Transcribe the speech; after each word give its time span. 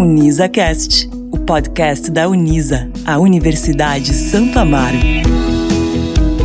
UnisaCast, 0.00 1.10
o 1.30 1.38
podcast 1.40 2.10
da 2.10 2.26
Unisa, 2.26 2.90
a 3.04 3.18
Universidade 3.18 4.14
Santo 4.14 4.58
Amaro. 4.58 4.96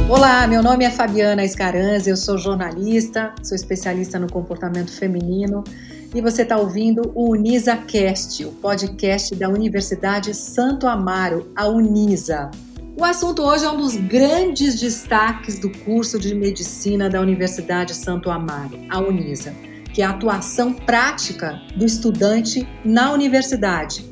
Olá, 0.09 0.45
meu 0.45 0.61
nome 0.61 0.83
é 0.83 0.91
Fabiana 0.91 1.41
Escaranz, 1.41 2.05
eu 2.05 2.17
sou 2.17 2.37
jornalista, 2.37 3.33
sou 3.41 3.55
especialista 3.55 4.19
no 4.19 4.29
comportamento 4.29 4.91
feminino 4.91 5.63
e 6.13 6.19
você 6.19 6.41
está 6.41 6.57
ouvindo 6.57 7.13
o 7.15 7.31
UnisaCast, 7.31 8.43
o 8.43 8.51
podcast 8.51 9.33
da 9.35 9.47
Universidade 9.47 10.33
Santo 10.33 10.85
Amaro, 10.85 11.49
a 11.55 11.65
Unisa. 11.69 12.51
O 12.99 13.05
assunto 13.05 13.41
hoje 13.41 13.63
é 13.63 13.69
um 13.69 13.77
dos 13.77 13.95
grandes 13.95 14.77
destaques 14.77 15.59
do 15.59 15.69
curso 15.69 16.19
de 16.19 16.35
medicina 16.35 17.09
da 17.09 17.21
Universidade 17.21 17.95
Santo 17.95 18.29
Amaro, 18.29 18.77
a 18.89 18.99
Unisa 18.99 19.53
que 19.95 20.01
é 20.01 20.05
a 20.05 20.09
atuação 20.09 20.73
prática 20.73 21.61
do 21.77 21.85
estudante 21.85 22.67
na 22.83 23.13
universidade. 23.13 24.05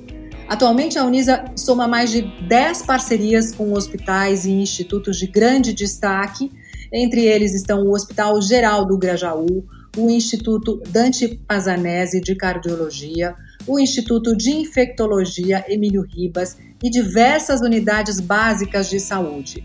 Atualmente, 0.47 0.97
a 0.97 1.03
Unisa 1.03 1.43
soma 1.57 1.89
mais 1.89 2.09
de 2.09 2.21
10 2.47 2.83
parcerias 2.83 3.53
com 3.53 3.73
hospitais 3.73 4.45
e 4.45 4.51
institutos 4.51 5.17
de 5.17 5.27
grande 5.27 5.73
destaque. 5.73 6.49
Entre 6.89 7.25
eles 7.25 7.53
estão 7.53 7.83
o 7.83 7.93
Hospital 7.93 8.41
Geral 8.41 8.85
do 8.85 8.97
Grajaú, 8.97 9.65
o 9.97 10.09
Instituto 10.09 10.81
Dante 10.87 11.27
Pazanese 11.45 12.21
de 12.21 12.33
Cardiologia, 12.33 13.35
o 13.67 13.77
Instituto 13.77 14.37
de 14.37 14.51
Infectologia 14.51 15.65
Emílio 15.67 16.03
Ribas 16.03 16.55
e 16.81 16.89
diversas 16.89 17.59
unidades 17.59 18.21
básicas 18.21 18.89
de 18.89 19.01
saúde. 19.01 19.61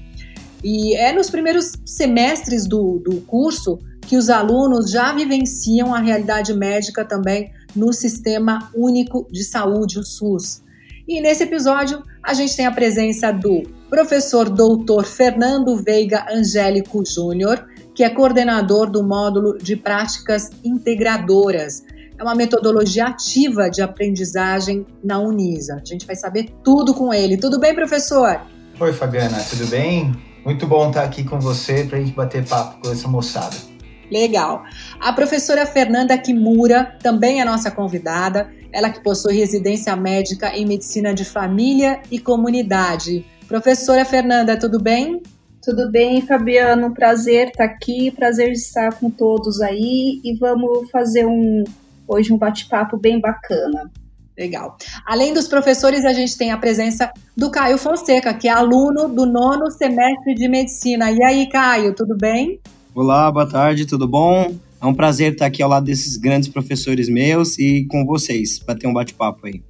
E 0.64 0.96
é 0.96 1.12
nos 1.12 1.30
primeiros 1.30 1.74
semestres 1.86 2.66
do, 2.66 2.98
do 2.98 3.20
curso 3.20 3.78
que 4.08 4.16
os 4.16 4.30
alunos 4.30 4.90
já 4.90 5.12
vivenciam 5.12 5.94
a 5.94 5.98
realidade 5.98 6.54
médica 6.54 7.04
também 7.04 7.52
no 7.76 7.92
Sistema 7.92 8.70
Único 8.74 9.28
de 9.30 9.44
Saúde, 9.44 9.98
o 9.98 10.02
SUS. 10.02 10.62
E 11.06 11.20
nesse 11.20 11.42
episódio 11.42 12.02
a 12.22 12.33
gente 12.33 12.56
tem 12.56 12.64
a 12.64 12.72
presença 12.72 13.30
do 13.30 13.64
professor 13.91 14.48
doutor 14.48 15.05
Fernando 15.05 15.77
Veiga 15.77 16.24
Angélico 16.33 17.05
Júnior, 17.05 17.68
que 17.94 18.02
é 18.02 18.08
coordenador 18.08 18.91
do 18.91 19.05
módulo 19.05 19.58
de 19.58 19.77
práticas 19.77 20.48
integradoras. 20.64 21.84
É 22.18 22.22
uma 22.22 22.34
metodologia 22.34 23.08
ativa 23.08 23.68
de 23.68 23.83
aprendizagem 23.83 24.86
na 25.05 25.18
Unisa. 25.18 25.83
A 25.83 25.84
gente 25.84 26.06
vai 26.06 26.16
saber 26.16 26.48
tudo 26.64 26.94
com 26.94 27.12
ele. 27.12 27.36
Tudo 27.36 27.61
bem, 27.61 27.74
professor? 27.74 28.40
Oi, 28.80 28.92
Fabiana, 28.94 29.36
tudo 29.50 29.66
bem? 29.66 30.14
Muito 30.46 30.66
bom 30.66 30.88
estar 30.88 31.02
aqui 31.02 31.24
com 31.24 31.38
você 31.38 31.84
para 31.84 31.98
a 31.98 32.00
gente 32.00 32.14
bater 32.14 32.46
papo 32.48 32.80
com 32.83 32.90
essa 32.90 33.06
moçada. 33.06 33.77
Legal. 34.11 34.64
A 35.01 35.12
professora 35.12 35.67
Fernanda 35.67 36.17
Kimura 36.17 36.97
também 37.03 37.41
é 37.41 37.45
nossa 37.45 37.70
convidada, 37.70 38.51
ela 38.73 38.91
que 38.91 39.01
possui 39.01 39.37
residência 39.37 39.95
médica 39.97 40.56
em 40.56 40.67
medicina 40.67 41.14
de 41.14 41.25
família 41.25 42.01
e 42.11 42.19
comunidade. 42.19 43.25
Professora 43.47 44.05
Fernanda, 44.05 44.59
tudo 44.59 44.81
bem? 44.81 45.23
Tudo 45.62 45.91
bem, 45.91 46.23
Fabiano. 46.23 46.95
Prazer 46.95 47.48
estar 47.48 47.64
aqui, 47.64 48.11
prazer 48.11 48.53
estar 48.53 48.95
com 48.95 49.11
todos 49.11 49.61
aí 49.61 50.20
e 50.25 50.36
vamos 50.39 50.91
fazer 50.91 51.27
um 51.27 51.64
hoje 52.06 52.33
um 52.33 52.39
bate-papo 52.39 52.97
bem 52.97 53.20
bacana. 53.20 53.91
Legal. 54.36 54.77
Além 55.05 55.34
dos 55.34 55.48
professores, 55.48 56.05
a 56.05 56.12
gente 56.12 56.39
tem 56.39 56.53
a 56.53 56.56
presença 56.56 57.12
do 57.36 57.51
Caio 57.51 57.77
Fonseca, 57.77 58.33
que 58.33 58.48
é 58.48 58.53
aluno 58.53 59.09
do 59.09 59.27
nono 59.27 59.69
semestre 59.70 60.34
de 60.34 60.48
medicina. 60.48 61.11
E 61.11 61.23
aí, 61.25 61.48
Caio, 61.48 61.92
tudo 61.92 62.17
bem? 62.17 62.61
Olá, 63.00 63.30
boa 63.30 63.48
tarde, 63.48 63.86
tudo 63.86 64.08
bom? 64.08 64.56
É 64.82 64.84
um 64.84 64.92
prazer 64.92 65.34
estar 65.34 65.46
aqui 65.46 65.62
ao 65.62 65.70
lado 65.70 65.84
desses 65.84 66.16
grandes 66.16 66.48
professores 66.48 67.08
meus 67.08 67.56
e 67.56 67.86
com 67.88 68.05
vocês, 68.05 68.58
para 68.58 68.74
ter 68.74 68.88
um 68.88 68.92
bate-papo 68.92 69.46
aí. 69.46 69.62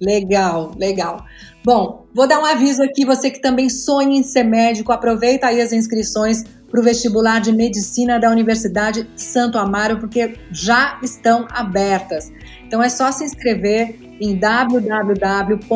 Legal, 0.00 0.72
legal. 0.76 1.24
Bom, 1.64 2.04
vou 2.12 2.26
dar 2.26 2.40
um 2.40 2.44
aviso 2.44 2.82
aqui, 2.82 3.04
você 3.04 3.30
que 3.30 3.40
também 3.40 3.70
sonha 3.70 4.18
em 4.18 4.24
ser 4.24 4.42
médico, 4.42 4.90
aproveita 4.90 5.46
aí 5.46 5.60
as 5.60 5.72
inscrições 5.72 6.42
para 6.68 6.80
o 6.80 6.82
vestibular 6.82 7.40
de 7.40 7.52
medicina 7.52 8.18
da 8.18 8.28
Universidade 8.28 9.08
Santo 9.14 9.56
Amaro, 9.56 10.00
porque 10.00 10.34
já 10.50 10.98
estão 11.00 11.46
abertas. 11.52 12.28
Então 12.66 12.82
é 12.82 12.88
só 12.88 13.12
se 13.12 13.22
inscrever 13.22 14.00
em 14.20 14.36
www.unisa.br. 14.36 15.68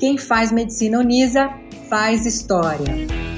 Quem 0.00 0.18
faz 0.18 0.50
medicina 0.50 0.98
Unisa 0.98 1.48
faz 1.88 2.26
história. 2.26 3.29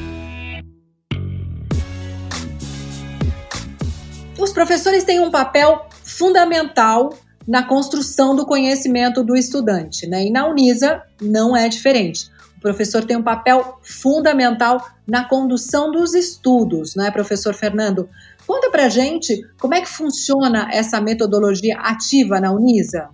Professores 4.52 5.04
têm 5.04 5.20
um 5.20 5.30
papel 5.30 5.86
fundamental 6.04 7.14
na 7.46 7.62
construção 7.62 8.36
do 8.36 8.46
conhecimento 8.46 9.22
do 9.24 9.36
estudante, 9.36 10.06
né? 10.06 10.26
E 10.26 10.30
na 10.30 10.46
Unisa 10.46 11.02
não 11.20 11.56
é 11.56 11.68
diferente. 11.68 12.30
O 12.56 12.60
professor 12.60 13.04
tem 13.04 13.16
um 13.16 13.22
papel 13.22 13.80
fundamental 13.82 14.86
na 15.06 15.24
condução 15.24 15.90
dos 15.90 16.14
estudos, 16.14 16.94
né, 16.94 17.10
professor 17.10 17.54
Fernando? 17.54 18.08
Conta 18.46 18.70
pra 18.70 18.88
gente 18.88 19.44
como 19.58 19.74
é 19.74 19.80
que 19.80 19.88
funciona 19.88 20.68
essa 20.70 21.00
metodologia 21.00 21.78
ativa 21.80 22.40
na 22.40 22.52
Unisa. 22.52 23.08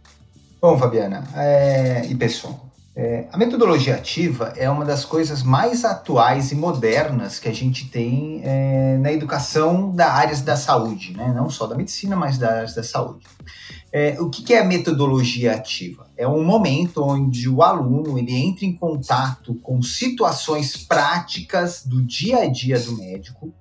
Bom, 0.60 0.76
Fabiana 0.76 1.24
é... 1.34 2.04
e 2.06 2.14
pessoal, 2.14 2.67
é, 3.00 3.28
a 3.30 3.38
metodologia 3.38 3.94
ativa 3.94 4.52
é 4.56 4.68
uma 4.68 4.84
das 4.84 5.04
coisas 5.04 5.40
mais 5.44 5.84
atuais 5.84 6.50
e 6.50 6.56
modernas 6.56 7.38
que 7.38 7.48
a 7.48 7.54
gente 7.54 7.88
tem 7.88 8.40
é, 8.42 8.98
na 8.98 9.12
educação 9.12 9.94
da 9.94 10.10
áreas 10.12 10.40
da 10.40 10.56
saúde, 10.56 11.16
né? 11.16 11.32
não 11.32 11.48
só 11.48 11.68
da 11.68 11.76
medicina, 11.76 12.16
mas 12.16 12.38
das 12.38 12.50
áreas 12.50 12.74
da 12.74 12.82
saúde. 12.82 13.24
É, 13.92 14.20
o 14.20 14.28
que, 14.28 14.42
que 14.42 14.52
é 14.52 14.58
a 14.58 14.64
metodologia 14.64 15.54
ativa? 15.54 16.08
É 16.16 16.26
um 16.26 16.42
momento 16.42 17.00
onde 17.04 17.48
o 17.48 17.62
aluno 17.62 18.18
ele 18.18 18.34
entra 18.34 18.66
em 18.66 18.74
contato 18.74 19.54
com 19.62 19.80
situações 19.80 20.76
práticas 20.76 21.86
do 21.86 22.02
dia 22.02 22.38
a 22.38 22.46
dia 22.48 22.80
do 22.80 22.96
médico, 22.96 23.54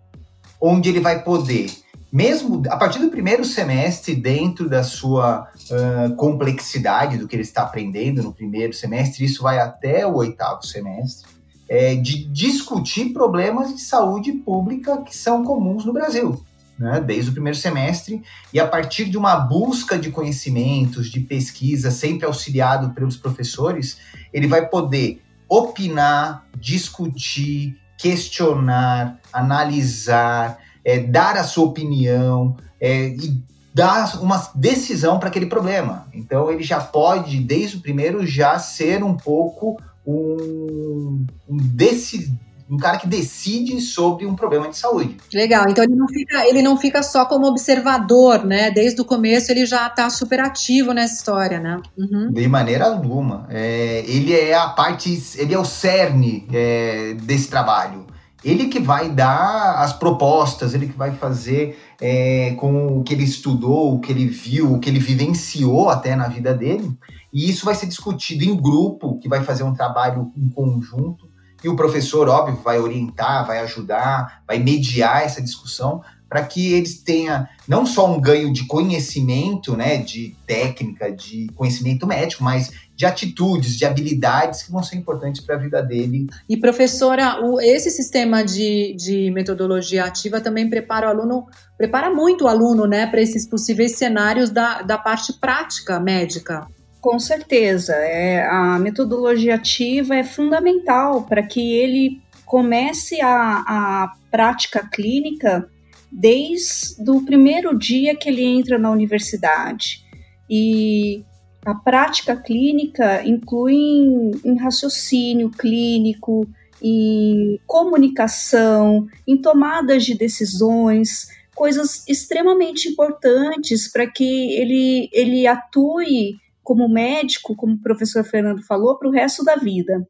onde 0.60 0.90
ele 0.90 1.00
vai 1.00 1.24
poder 1.24 1.70
mesmo 2.12 2.64
a 2.70 2.78
partir 2.78 3.00
do 3.00 3.10
primeiro 3.10 3.44
semestre, 3.44 4.16
dentro 4.16 4.70
da 4.70 4.84
sua 4.84 5.48
uh, 5.70 6.16
complexidade 6.16 7.18
do 7.18 7.28
que 7.28 7.36
ele 7.36 7.44
está 7.44 7.64
aprendendo 7.64 8.24
no 8.24 8.34
primeiro 8.34 8.74
semestre, 8.74 9.26
isso 9.26 9.44
vai 9.44 9.60
até 9.60 10.06
o 10.08 10.16
oitavo 10.16 10.66
semestre, 10.66 11.28
é, 11.70 11.96
de 11.96 12.26
discutir 12.26 13.12
problemas 13.12 13.74
de 13.74 13.82
saúde 13.82 14.32
pública 14.32 15.02
que 15.02 15.16
são 15.16 15.44
comuns 15.44 15.84
no 15.86 15.94
Brasil. 15.94 16.42
Né, 16.80 17.02
desde 17.02 17.32
o 17.32 17.34
primeiro 17.34 17.58
semestre, 17.58 18.22
e 18.54 18.60
a 18.60 18.68
partir 18.68 19.06
de 19.06 19.18
uma 19.18 19.36
busca 19.36 19.98
de 19.98 20.12
conhecimentos, 20.12 21.10
de 21.10 21.20
pesquisa, 21.20 21.90
sempre 21.90 22.28
auxiliado 22.28 22.92
pelos 22.94 23.18
professores, 23.18 23.98
ele 24.32 24.46
vai 24.46 24.68
poder 24.68 25.20
opinar, 25.50 26.46
discutir, 26.56 27.76
questionar, 27.98 29.20
analisar, 29.34 30.60
é, 30.88 31.00
dar 31.00 31.36
a 31.36 31.44
sua 31.44 31.66
opinião 31.66 32.56
é, 32.80 33.10
e 33.10 33.44
dar 33.74 34.22
uma 34.22 34.50
decisão 34.56 35.20
para 35.20 35.28
aquele 35.28 35.46
problema. 35.46 36.08
Então 36.14 36.50
ele 36.50 36.64
já 36.64 36.80
pode, 36.80 37.40
desde 37.42 37.76
o 37.76 37.82
primeiro, 37.82 38.26
já 38.26 38.58
ser 38.58 39.04
um 39.04 39.14
pouco 39.14 39.78
um, 40.06 41.26
um 41.48 41.58
desse 41.58 42.34
um 42.70 42.76
cara 42.76 42.98
que 42.98 43.08
decide 43.08 43.80
sobre 43.80 44.26
um 44.26 44.36
problema 44.36 44.68
de 44.68 44.78
saúde. 44.78 45.16
Legal, 45.34 45.66
então 45.70 45.86
ele 45.86 45.96
não 45.96 46.06
fica, 46.06 46.48
ele 46.50 46.62
não 46.62 46.78
fica 46.78 47.02
só 47.02 47.26
como 47.26 47.48
observador, 47.48 48.46
né? 48.46 48.70
Desde 48.72 49.00
o 49.00 49.06
começo 49.06 49.52
ele 49.52 49.66
já 49.66 49.88
está 49.88 50.10
super 50.10 50.42
ativo 50.42 50.92
nessa 50.92 51.16
história, 51.16 51.62
né? 51.62 51.80
Uhum. 51.98 52.30
De 52.32 52.46
maneira 52.46 52.86
alguma. 52.86 53.48
É, 53.50 54.04
ele 54.06 54.34
é 54.34 54.54
a 54.54 54.68
parte, 54.68 55.18
ele 55.38 55.54
é 55.54 55.60
o 55.60 55.64
cerne 55.64 56.46
é, 56.52 57.14
desse 57.24 57.50
trabalho 57.50 58.06
ele 58.48 58.68
que 58.68 58.80
vai 58.80 59.10
dar 59.10 59.80
as 59.80 59.92
propostas, 59.92 60.74
ele 60.74 60.88
que 60.88 60.98
vai 60.98 61.12
fazer 61.12 61.78
é, 62.00 62.56
com 62.58 62.98
o 62.98 63.04
que 63.04 63.14
ele 63.14 63.26
estudou, 63.26 63.94
o 63.94 64.00
que 64.00 64.10
ele 64.12 64.26
viu, 64.26 64.74
o 64.74 64.80
que 64.80 64.90
ele 64.90 65.00
vivenciou 65.00 65.90
até 65.90 66.16
na 66.16 66.30
vida 66.30 66.54
dele. 66.54 66.98
E 67.34 67.50
isso 67.50 67.66
vai 67.66 67.76
ser 67.76 67.88
discutido 67.88 68.46
em 68.46 68.56
grupo, 68.56 69.20
que 69.20 69.28
vai 69.28 69.44
fazer 69.44 69.64
um 69.64 69.74
trabalho 69.74 70.32
em 70.36 70.48
conjunto. 70.48 71.28
E 71.62 71.68
o 71.68 71.76
professor, 71.76 72.30
óbvio, 72.30 72.56
vai 72.64 72.80
orientar, 72.80 73.46
vai 73.46 73.60
ajudar, 73.60 74.44
vai 74.48 74.60
mediar 74.60 75.24
essa 75.24 75.42
discussão 75.42 76.02
para 76.30 76.46
que 76.46 76.74
eles 76.74 77.02
tenham 77.02 77.48
não 77.68 77.86
só 77.86 78.12
um 78.12 78.20
ganho 78.20 78.52
de 78.52 78.66
conhecimento, 78.66 79.76
né, 79.76 79.98
de 79.98 80.36
técnica, 80.46 81.12
de 81.12 81.48
conhecimento 81.56 82.06
médico, 82.08 82.44
mas 82.44 82.72
de 82.96 83.06
atitudes, 83.06 83.78
de 83.78 83.86
habilidades 83.86 84.64
que 84.64 84.72
vão 84.72 84.82
ser 84.82 84.96
importantes 84.96 85.42
para 85.42 85.56
a 85.56 85.60
vida 85.60 85.84
dele. 85.84 86.28
E 86.50 86.58
professora, 86.58 87.40
o, 87.46 87.62
esse 87.62 87.92
sistema 87.92 88.44
de, 88.44 88.96
de 88.98 89.30
metodologia 89.32 90.06
ativa 90.06 90.42
também 90.42 90.70
prepara 90.70 91.08
o 91.08 91.10
aluno, 91.12 91.46
prepara 91.78 92.10
muito 92.10 92.46
o 92.46 92.48
aluno, 92.48 92.86
né, 92.88 93.06
para 93.06 93.22
esses 93.22 93.48
possíveis 93.48 93.96
cenários 93.96 94.50
da, 94.50 94.82
da 94.82 94.98
parte 94.98 95.34
prática 95.34 96.00
médica. 96.00 96.68
Com 97.00 97.20
certeza, 97.20 97.94
é, 97.94 98.44
a 98.46 98.80
metodologia 98.80 99.56
ativa 99.56 100.16
é 100.16 100.24
fundamental 100.24 101.22
para 101.24 101.44
que 101.44 101.76
ele 101.76 102.22
comece 102.46 103.22
a, 103.22 103.64
a 103.68 104.14
prática 104.32 104.90
clínica 104.92 105.70
desde 106.12 107.10
o 107.10 107.24
primeiro 107.24 107.78
dia 107.78 108.16
que 108.16 108.30
ele 108.30 108.44
entra 108.44 108.78
na 108.78 108.92
universidade. 108.92 110.04
E 110.50 111.24
a 111.66 111.76
prática 111.76 112.36
clínica 112.36 113.28
inclui 113.28 113.76
em, 113.76 114.32
em 114.46 114.58
raciocínio 114.58 115.50
clínico, 115.50 116.48
em 116.82 117.60
comunicação, 117.66 119.08
em 119.28 119.38
tomadas 119.38 120.06
de 120.06 120.16
decisões, 120.16 121.28
coisas 121.56 122.08
extremamente 122.08 122.88
importantes 122.88 123.92
para 123.92 124.06
que 124.06 124.54
ele, 124.54 125.10
ele 125.12 125.48
atue 125.48 126.36
como 126.64 126.88
médico, 126.88 127.56
como 127.56 127.74
o 127.74 127.82
professor 127.82 128.24
Fernando 128.24 128.62
falou, 128.64 128.98
para 128.98 129.08
o 129.08 129.12
resto 129.12 129.44
da 129.44 129.56
vida. 129.56 130.08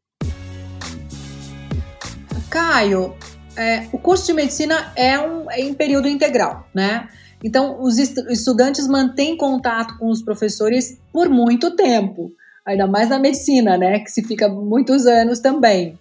Caio, 2.50 3.14
é, 3.58 3.88
o 3.92 3.98
curso 3.98 4.26
de 4.26 4.32
medicina 4.32 4.92
é, 4.94 5.18
um, 5.18 5.50
é 5.50 5.60
em 5.60 5.74
período 5.74 6.08
integral, 6.08 6.68
né? 6.74 7.08
Então, 7.42 7.82
os 7.82 7.98
estudantes 7.98 8.86
mantêm 8.88 9.36
contato 9.36 9.98
com 9.98 10.10
os 10.10 10.22
professores 10.22 10.98
por 11.12 11.28
muito 11.28 11.74
tempo, 11.76 12.32
ainda 12.66 12.86
mais 12.86 13.08
na 13.08 13.18
medicina, 13.18 13.76
né? 13.76 14.00
Que 14.00 14.10
se 14.10 14.22
fica 14.22 14.48
muitos 14.48 15.06
anos 15.06 15.40
também. 15.40 15.98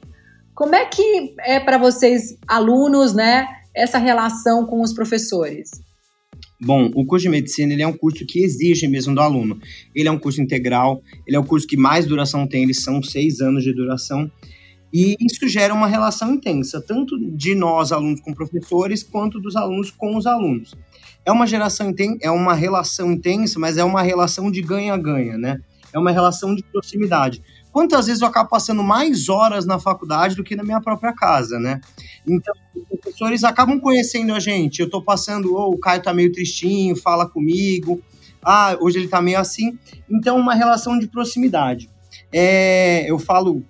Como 0.55 0.73
é 0.73 0.85
que 0.85 1.35
é 1.39 1.59
para 1.59 1.77
vocês, 1.77 2.37
alunos, 2.47 3.13
né, 3.13 3.45
essa 3.75 3.99
relação 3.99 4.65
com 4.65 4.81
os 4.81 4.93
professores? 4.93 5.69
Bom, 6.59 6.89
o 6.95 7.05
curso 7.05 7.25
de 7.25 7.29
medicina 7.29 7.73
ele 7.73 7.83
é 7.83 7.87
um 7.87 7.95
curso 7.95 8.25
que 8.25 8.43
exige 8.43 8.87
mesmo 8.87 9.13
do 9.13 9.21
aluno. 9.21 9.59
Ele 9.93 10.07
é 10.07 10.11
um 10.11 10.17
curso 10.17 10.41
integral, 10.41 11.03
ele 11.27 11.37
é 11.37 11.39
o 11.39 11.43
curso 11.43 11.67
que 11.67 11.77
mais 11.77 12.07
duração 12.07 12.47
tem, 12.47 12.63
eles 12.63 12.81
são 12.83 13.03
seis 13.03 13.39
anos 13.39 13.63
de 13.63 13.71
duração. 13.73 14.31
E 14.93 15.15
isso 15.19 15.47
gera 15.47 15.73
uma 15.73 15.87
relação 15.87 16.33
intensa, 16.33 16.81
tanto 16.85 17.17
de 17.19 17.53
nós, 17.53 17.91
alunos, 17.91 18.21
com 18.21 18.33
professores, 18.33 19.03
quanto 19.03 19.39
dos 19.39 19.55
alunos 19.55 19.91
com 19.91 20.15
os 20.15 20.25
alunos. 20.25 20.73
É 21.25 21.31
uma 21.31 21.45
geração 21.45 21.93
é 22.21 22.31
uma 22.31 22.53
relação 22.53 23.11
intensa, 23.11 23.59
mas 23.59 23.77
é 23.77 23.83
uma 23.83 24.01
relação 24.01 24.49
de 24.49 24.61
ganha-ganha, 24.61 25.37
né? 25.37 25.59
É 25.93 25.99
uma 25.99 26.11
relação 26.11 26.55
de 26.55 26.63
proximidade. 26.63 27.41
Quantas 27.71 28.07
vezes 28.07 28.21
eu 28.21 28.27
acabo 28.27 28.49
passando 28.49 28.81
mais 28.81 29.29
horas 29.29 29.65
na 29.65 29.77
faculdade 29.77 30.35
do 30.35 30.43
que 30.43 30.55
na 30.55 30.63
minha 30.63 30.81
própria 30.81 31.13
casa, 31.13 31.59
né? 31.59 31.79
Então, 32.25 32.53
os 32.75 32.99
professores 32.99 33.43
acabam 33.43 33.79
conhecendo 33.79 34.33
a 34.33 34.39
gente. 34.39 34.81
Eu 34.81 34.89
tô 34.89 35.01
passando, 35.01 35.53
oh, 35.53 35.69
o 35.71 35.77
Caio 35.77 36.01
tá 36.01 36.13
meio 36.13 36.31
tristinho, 36.31 36.95
fala 36.95 37.29
comigo. 37.29 38.01
Ah, 38.43 38.77
hoje 38.79 38.97
ele 38.97 39.07
tá 39.07 39.21
meio 39.21 39.37
assim. 39.37 39.77
Então, 40.09 40.37
uma 40.37 40.55
relação 40.55 40.97
de 40.97 41.07
proximidade. 41.07 41.89
É, 42.31 43.05
eu 43.09 43.19
falo 43.19 43.63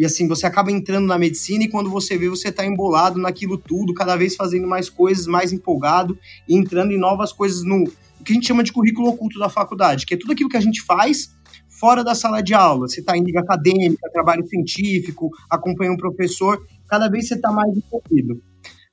e 0.00 0.06
assim, 0.06 0.26
você 0.26 0.46
acaba 0.46 0.72
entrando 0.72 1.06
na 1.06 1.18
medicina 1.18 1.64
e 1.64 1.68
quando 1.68 1.90
você 1.90 2.16
vê, 2.16 2.26
você 2.26 2.50
tá 2.50 2.64
embolado 2.64 3.20
naquilo 3.20 3.58
tudo, 3.58 3.92
cada 3.92 4.16
vez 4.16 4.34
fazendo 4.34 4.66
mais 4.66 4.88
coisas, 4.88 5.26
mais 5.26 5.52
empolgado, 5.52 6.18
e 6.48 6.56
entrando 6.56 6.90
em 6.92 6.98
novas 6.98 7.34
coisas 7.34 7.62
no 7.62 7.84
o 8.18 8.24
que 8.24 8.32
a 8.32 8.34
gente 8.34 8.46
chama 8.46 8.64
de 8.64 8.72
currículo 8.72 9.10
oculto 9.10 9.38
da 9.38 9.50
faculdade, 9.50 10.06
que 10.06 10.14
é 10.14 10.16
tudo 10.16 10.32
aquilo 10.32 10.48
que 10.48 10.56
a 10.56 10.60
gente 10.60 10.80
faz 10.80 11.36
fora 11.68 12.02
da 12.02 12.14
sala 12.14 12.42
de 12.42 12.54
aula. 12.54 12.88
Você 12.88 13.00
está 13.00 13.14
em 13.14 13.22
liga 13.22 13.40
acadêmica, 13.40 14.10
trabalho 14.10 14.46
científico, 14.46 15.28
acompanha 15.50 15.92
um 15.92 15.98
professor, 15.98 16.58
cada 16.88 17.06
vez 17.06 17.28
você 17.28 17.34
está 17.34 17.52
mais 17.52 17.68
envolvido. 17.68 18.42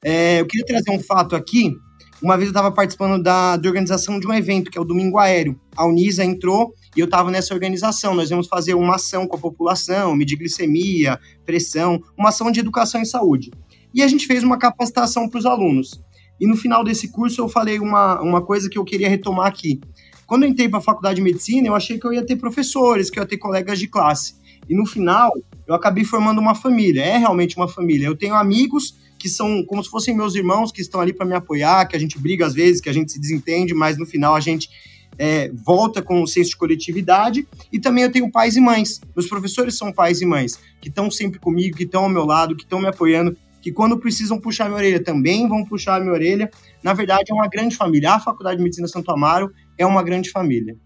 É, 0.04 0.42
eu 0.42 0.46
queria 0.46 0.66
trazer 0.66 0.92
um 0.92 1.00
fato 1.00 1.38
aqui. 1.38 1.74
Uma 2.22 2.36
vez 2.36 2.48
eu 2.48 2.52
estava 2.52 2.70
participando 2.70 3.24
da, 3.24 3.56
da 3.56 3.70
organização 3.70 4.20
de 4.20 4.28
um 4.28 4.34
evento, 4.34 4.70
que 4.70 4.78
é 4.78 4.82
o 4.82 4.86
Domingo 4.86 5.18
Aéreo. 5.18 5.58
A 5.74 5.86
Unisa 5.86 6.26
entrou 6.26 6.74
e 6.96 7.00
eu 7.00 7.06
estava 7.06 7.32
nessa 7.32 7.54
organização. 7.54 8.14
Nós 8.14 8.30
íamos 8.30 8.48
fazer 8.48 8.74
uma 8.74 8.96
ação 8.96 9.28
com 9.28 9.36
a 9.36 9.40
população, 9.40 10.16
medir 10.16 10.38
glicemia, 10.38 11.20
pressão, 11.46 12.02
uma 12.18 12.30
ação 12.30 12.52
de 12.52 12.60
educação 12.60 13.02
em 13.02 13.06
saúde. 13.06 13.52
E 13.94 14.02
a 14.02 14.08
gente 14.08 14.28
fez 14.28 14.44
uma 14.44 14.58
capacitação 14.58 15.28
para 15.30 15.40
os 15.40 15.46
alunos. 15.46 16.02
E 16.40 16.48
no 16.48 16.56
final 16.56 16.84
desse 16.84 17.12
curso 17.12 17.42
eu 17.42 17.50
falei 17.50 17.80
uma, 17.80 18.22
uma 18.22 18.42
coisa 18.42 18.70
que 18.70 18.78
eu 18.78 18.86
queria 18.86 19.10
retomar 19.10 19.48
aqui. 19.48 19.80
Quando 20.26 20.44
eu 20.44 20.50
entrei 20.50 20.68
para 20.68 20.80
a 20.80 20.82
faculdade 20.82 21.16
de 21.16 21.22
medicina, 21.22 21.68
eu 21.68 21.76
achei 21.76 21.98
que 21.98 22.06
eu 22.06 22.14
ia 22.14 22.26
ter 22.26 22.36
professores, 22.36 23.10
que 23.10 23.18
eu 23.18 23.24
ia 23.24 23.28
ter 23.28 23.38
colegas 23.38 23.80
de 23.80 23.88
classe. 23.88 24.36
E 24.70 24.76
no 24.76 24.86
final, 24.86 25.32
eu 25.66 25.74
acabei 25.74 26.04
formando 26.04 26.40
uma 26.40 26.54
família. 26.54 27.02
É 27.02 27.18
realmente 27.18 27.56
uma 27.56 27.68
família. 27.68 28.06
Eu 28.08 28.16
tenho 28.16 28.36
amigos 28.36 28.96
que 29.18 29.30
são 29.30 29.64
como 29.66 29.84
se 29.84 29.90
fossem 29.90 30.16
meus 30.16 30.36
irmãos, 30.36 30.72
que 30.72 30.82
estão 30.82 31.02
ali 31.02 31.14
para 31.14 31.26
me 31.26 31.34
apoiar, 31.34 31.86
que 31.86 31.96
a 31.96 32.00
gente 32.00 32.20
briga 32.20 32.46
às 32.46 32.54
vezes, 32.54 32.82
que 32.82 32.90
a 32.90 32.94
gente 32.94 33.12
se 33.12 33.20
desentende, 33.20 33.74
mas 33.74 33.98
no 33.98 34.06
final 34.06 34.36
a 34.36 34.40
gente 34.40 34.70
é, 35.18 35.50
volta 35.54 36.02
com 36.02 36.22
o 36.22 36.28
senso 36.28 36.52
de 36.52 36.58
coletividade. 36.58 37.48
E 37.72 37.80
também 37.80 38.04
eu 38.04 38.12
tenho 38.12 38.32
pais 38.32 38.56
e 38.56 38.62
mães. 38.62 39.02
Meus 39.16 39.28
professores 39.28 39.78
são 39.78 39.92
pais 39.92 40.22
e 40.22 40.26
mães, 40.26 40.60
que 40.82 40.90
estão 40.90 41.10
sempre 41.10 41.40
comigo, 41.40 41.78
que 41.78 41.84
estão 41.84 42.04
ao 42.04 42.10
meu 42.10 42.26
lado, 42.26 42.56
que 42.56 42.64
estão 42.64 42.80
me 42.80 42.88
apoiando, 42.88 43.36
que 43.62 43.72
quando 43.72 43.98
precisam 43.98 44.40
puxar 44.40 44.66
minha 44.66 44.78
orelha 44.78 45.04
também 45.04 45.48
vão 45.48 45.66
puxar 45.66 46.00
minha 46.00 46.14
orelha. 46.14 46.50
Na 46.82 46.94
verdade, 46.94 47.32
é 47.32 47.34
uma 47.34 47.48
grande 47.48 47.76
família. 47.76 48.14
A 48.14 48.20
Faculdade 48.20 48.58
de 48.58 48.64
Medicina 48.64 48.88
Santo 48.88 49.12
Amaro 49.12 49.52
é 49.78 49.86
uma 49.86 50.04
grande 50.04 50.30
família. 50.30 50.78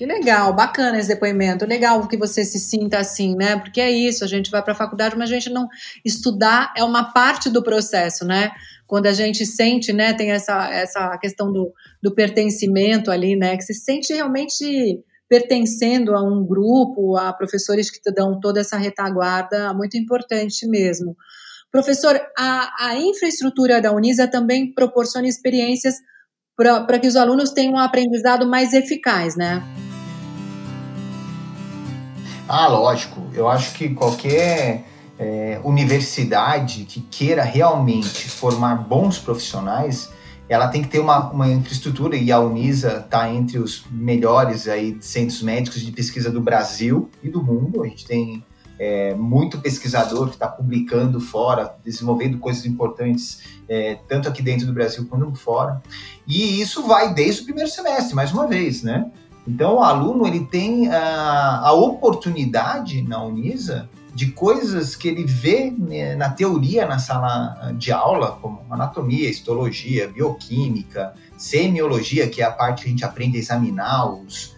Que 0.00 0.06
legal, 0.06 0.54
bacana 0.54 0.98
esse 0.98 1.08
depoimento. 1.08 1.66
Legal 1.66 2.08
que 2.08 2.16
você 2.16 2.42
se 2.42 2.58
sinta 2.58 2.96
assim, 2.96 3.36
né? 3.36 3.58
Porque 3.58 3.78
é 3.82 3.90
isso, 3.90 4.24
a 4.24 4.26
gente 4.26 4.50
vai 4.50 4.62
para 4.62 4.72
a 4.72 4.74
faculdade, 4.74 5.14
mas 5.14 5.30
a 5.30 5.34
gente 5.34 5.50
não 5.50 5.68
estudar 6.02 6.72
é 6.74 6.82
uma 6.82 7.12
parte 7.12 7.50
do 7.50 7.62
processo, 7.62 8.24
né? 8.24 8.50
Quando 8.86 9.04
a 9.04 9.12
gente 9.12 9.44
sente, 9.44 9.92
né, 9.92 10.14
tem 10.14 10.30
essa, 10.30 10.70
essa 10.72 11.18
questão 11.18 11.52
do, 11.52 11.70
do 12.02 12.14
pertencimento 12.14 13.10
ali, 13.10 13.36
né? 13.36 13.58
Que 13.58 13.62
se 13.62 13.74
sente 13.74 14.14
realmente 14.14 15.04
pertencendo 15.28 16.16
a 16.16 16.22
um 16.22 16.46
grupo, 16.46 17.18
a 17.18 17.30
professores 17.34 17.90
que 17.90 18.00
te 18.00 18.10
dão 18.10 18.40
toda 18.40 18.60
essa 18.60 18.78
retaguarda, 18.78 19.74
muito 19.74 19.98
importante 19.98 20.66
mesmo. 20.66 21.14
Professor, 21.70 22.18
a, 22.38 22.86
a 22.86 22.96
infraestrutura 22.96 23.82
da 23.82 23.92
Unisa 23.92 24.26
também 24.26 24.72
proporciona 24.72 25.28
experiências 25.28 25.96
para 26.56 26.98
que 26.98 27.06
os 27.06 27.16
alunos 27.16 27.50
tenham 27.50 27.74
um 27.74 27.78
aprendizado 27.78 28.48
mais 28.48 28.72
eficaz, 28.72 29.36
né? 29.36 29.62
Ah, 32.52 32.66
lógico. 32.66 33.22
Eu 33.32 33.48
acho 33.48 33.74
que 33.74 33.90
qualquer 33.90 34.84
é, 35.16 35.60
universidade 35.62 36.84
que 36.84 37.00
queira 37.00 37.44
realmente 37.44 38.28
formar 38.28 38.74
bons 38.74 39.20
profissionais, 39.20 40.10
ela 40.48 40.66
tem 40.66 40.82
que 40.82 40.88
ter 40.88 40.98
uma, 40.98 41.30
uma 41.30 41.48
infraestrutura, 41.48 42.16
e 42.16 42.32
a 42.32 42.40
Unisa 42.40 43.04
está 43.06 43.32
entre 43.32 43.56
os 43.56 43.84
melhores 43.88 44.66
aí 44.66 44.98
centros 45.00 45.40
médicos 45.44 45.80
de 45.80 45.92
pesquisa 45.92 46.28
do 46.28 46.40
Brasil 46.40 47.08
e 47.22 47.28
do 47.28 47.40
mundo. 47.40 47.84
A 47.84 47.86
gente 47.86 48.04
tem 48.04 48.44
é, 48.80 49.14
muito 49.14 49.60
pesquisador 49.60 50.26
que 50.26 50.34
está 50.34 50.48
publicando 50.48 51.20
fora, 51.20 51.76
desenvolvendo 51.84 52.36
coisas 52.38 52.66
importantes, 52.66 53.42
é, 53.68 53.96
tanto 54.08 54.28
aqui 54.28 54.42
dentro 54.42 54.66
do 54.66 54.72
Brasil 54.72 55.06
quanto 55.08 55.32
fora. 55.36 55.80
E 56.26 56.60
isso 56.60 56.82
vai 56.82 57.14
desde 57.14 57.42
o 57.42 57.44
primeiro 57.44 57.70
semestre, 57.70 58.12
mais 58.12 58.32
uma 58.32 58.48
vez, 58.48 58.82
né? 58.82 59.08
Então, 59.46 59.76
o 59.76 59.82
aluno 59.82 60.26
ele 60.26 60.44
tem 60.46 60.88
a, 60.88 61.60
a 61.64 61.72
oportunidade 61.72 63.02
na 63.02 63.22
Unisa 63.22 63.88
de 64.14 64.32
coisas 64.32 64.96
que 64.96 65.08
ele 65.08 65.24
vê 65.24 65.70
né, 65.76 66.14
na 66.16 66.30
teoria 66.30 66.86
na 66.86 66.98
sala 66.98 67.72
de 67.76 67.92
aula, 67.92 68.32
como 68.32 68.60
anatomia, 68.70 69.28
histologia, 69.28 70.08
bioquímica, 70.08 71.14
semiologia, 71.36 72.28
que 72.28 72.42
é 72.42 72.44
a 72.44 72.50
parte 72.50 72.82
que 72.82 72.88
a 72.88 72.90
gente 72.90 73.04
aprende 73.04 73.36
a 73.36 73.40
examinar 73.40 74.12
os, 74.12 74.56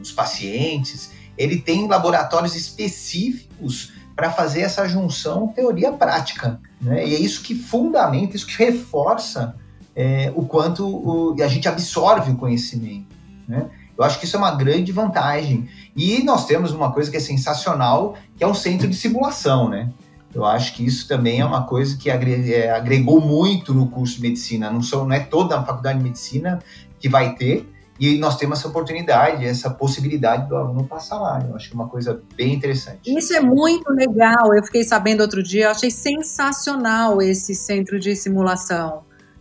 os 0.00 0.10
pacientes, 0.12 1.12
ele 1.36 1.58
tem 1.60 1.86
laboratórios 1.86 2.56
específicos 2.56 3.92
para 4.14 4.30
fazer 4.30 4.62
essa 4.62 4.88
junção 4.88 5.48
teoria-prática. 5.48 6.58
Né? 6.80 7.06
E 7.06 7.14
é 7.14 7.18
isso 7.18 7.42
que 7.42 7.54
fundamenta, 7.54 8.34
isso 8.34 8.46
que 8.46 8.56
reforça 8.56 9.54
é, 9.94 10.32
o 10.34 10.46
quanto 10.46 10.86
o, 10.86 11.36
a 11.42 11.48
gente 11.48 11.68
absorve 11.68 12.32
o 12.32 12.36
conhecimento. 12.36 13.14
Né? 13.46 13.68
Eu 13.96 14.04
acho 14.04 14.18
que 14.18 14.26
isso 14.26 14.36
é 14.36 14.38
uma 14.38 14.54
grande 14.54 14.92
vantagem. 14.92 15.68
E 15.96 16.22
nós 16.22 16.46
temos 16.46 16.72
uma 16.72 16.92
coisa 16.92 17.10
que 17.10 17.16
é 17.16 17.20
sensacional, 17.20 18.14
que 18.36 18.44
é 18.44 18.46
o 18.46 18.54
centro 18.54 18.86
de 18.88 18.94
simulação, 18.94 19.68
né? 19.68 19.90
Eu 20.34 20.44
acho 20.44 20.74
que 20.74 20.84
isso 20.84 21.08
também 21.08 21.40
é 21.40 21.44
uma 21.44 21.64
coisa 21.64 21.96
que 21.96 22.10
é, 22.10 22.70
agregou 22.70 23.20
muito 23.20 23.72
no 23.72 23.88
curso 23.88 24.16
de 24.16 24.22
medicina. 24.22 24.70
Não, 24.70 24.82
são, 24.82 25.06
não 25.06 25.14
é 25.14 25.20
toda 25.20 25.58
a 25.58 25.64
faculdade 25.64 25.98
de 25.98 26.04
medicina 26.04 26.58
que 27.00 27.08
vai 27.08 27.34
ter, 27.34 27.66
e 27.98 28.18
nós 28.18 28.36
temos 28.36 28.58
essa 28.58 28.68
oportunidade, 28.68 29.46
essa 29.46 29.70
possibilidade 29.70 30.48
do 30.48 30.56
aluno 30.56 30.84
passar 30.84 31.18
lá. 31.18 31.42
Eu 31.48 31.56
acho 31.56 31.68
que 31.68 31.74
é 31.74 31.78
uma 31.78 31.88
coisa 31.88 32.20
bem 32.36 32.52
interessante. 32.52 33.16
Isso 33.16 33.32
é 33.32 33.40
muito 33.40 33.90
legal. 33.90 34.54
Eu 34.54 34.62
fiquei 34.62 34.84
sabendo 34.84 35.22
outro 35.22 35.42
dia, 35.42 35.64
eu 35.64 35.70
achei 35.70 35.90
sensacional 35.90 37.22
esse 37.22 37.54
centro 37.54 37.98
de 37.98 38.14
simulação. 38.14 39.00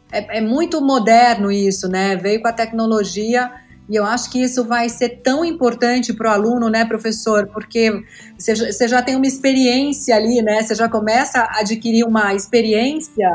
É, 0.10 0.38
é 0.38 0.42
muito 0.42 0.82
moderno 0.82 1.52
isso, 1.52 1.90
né? 1.90 2.16
Veio 2.16 2.42
com 2.42 2.48
a 2.48 2.54
tecnologia 2.54 3.52
e 3.90 3.96
eu 3.96 4.06
acho 4.06 4.32
que 4.32 4.42
isso 4.42 4.64
vai 4.64 4.90
ser 4.90 5.22
tão 5.22 5.46
importante 5.46 6.14
para 6.14 6.30
o 6.30 6.34
aluno, 6.34 6.70
né, 6.70 6.86
professor? 6.86 7.48
Porque 7.54 8.04
você 8.38 8.88
já 8.88 9.02
tem 9.02 9.16
uma 9.16 9.28
experiência 9.28 10.16
ali, 10.16 10.42
né? 10.42 10.64
Você 10.64 10.74
já 10.74 10.90
começa 10.90 11.40
a 11.40 11.60
adquirir 11.60 12.04
uma 12.04 12.34
experiência 12.34 13.30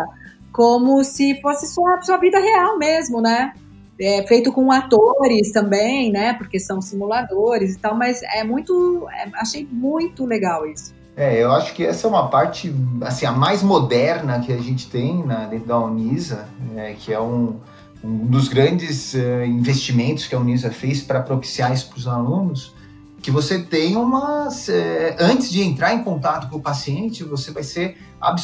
como 0.53 1.05
se 1.05 1.41
fosse 1.41 1.73
sua, 1.73 2.03
sua 2.03 2.17
vida 2.17 2.39
real 2.41 2.77
mesmo, 2.79 3.21
né? 3.21 3.53
é 4.01 4.27
feito 4.27 4.51
com 4.51 4.73
atores 4.73 5.53
também, 5.53 6.11
né? 6.11 6.33
Porque 6.33 6.59
são 6.59 6.81
simuladores 6.81 7.75
e 7.75 7.79
tal, 7.79 7.95
mas 7.95 8.23
é 8.23 8.43
muito. 8.43 9.07
É, 9.13 9.29
achei 9.35 9.69
muito 9.71 10.25
legal 10.25 10.67
isso. 10.67 10.95
É, 11.17 11.43
eu 11.43 11.53
acho 11.53 11.75
que 11.75 11.85
essa 11.85 12.07
é 12.07 12.11
uma 12.11 12.29
parte, 12.29 12.75
assim, 13.03 13.27
a 13.27 13.33
mais 13.33 13.63
moderna 13.63 14.41
que 14.41 14.53
a 14.53 14.57
gente 14.57 14.89
tem 14.89 15.23
na, 15.23 15.45
dentro 15.45 15.67
da 15.67 15.79
Unisa, 15.79 16.49
é, 16.75 16.95
que 16.95 17.13
é 17.13 17.21
um, 17.21 17.57
um 18.03 18.27
dos 18.27 18.49
grandes 18.49 19.15
uh, 19.15 19.45
investimentos 19.45 20.27
que 20.27 20.35
a 20.35 20.39
Unisa 20.39 20.71
fez 20.71 21.03
para 21.03 21.21
propiciar 21.21 21.73
isso 21.73 21.89
para 21.89 21.99
os 21.99 22.07
alunos, 22.07 22.75
que 23.23 23.31
você 23.31 23.63
tem 23.63 23.97
uma. 23.97 24.49
Uh, 24.49 25.17
antes 25.19 25.51
de 25.51 25.63
entrar 25.63 25.95
em 25.95 26.03
contato 26.03 26.49
com 26.49 26.57
o 26.57 26.61
paciente, 26.61 27.23
você 27.23 27.51
vai 27.51 27.63
ser. 27.63 27.99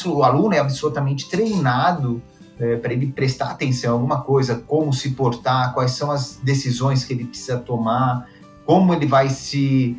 O 0.06 0.22
aluno 0.22 0.54
é 0.54 0.58
absolutamente 0.58 1.28
treinado 1.28 2.22
uh, 2.60 2.78
para 2.80 2.92
ele 2.92 3.06
prestar 3.06 3.50
atenção 3.50 3.90
em 3.90 3.94
alguma 3.94 4.20
coisa, 4.22 4.56
como 4.66 4.92
se 4.92 5.10
portar, 5.10 5.72
quais 5.72 5.92
são 5.92 6.10
as 6.10 6.38
decisões 6.42 7.04
que 7.04 7.14
ele 7.14 7.24
precisa 7.24 7.58
tomar, 7.58 8.28
como 8.64 8.92
ele 8.92 9.06
vai 9.06 9.28
se 9.30 9.96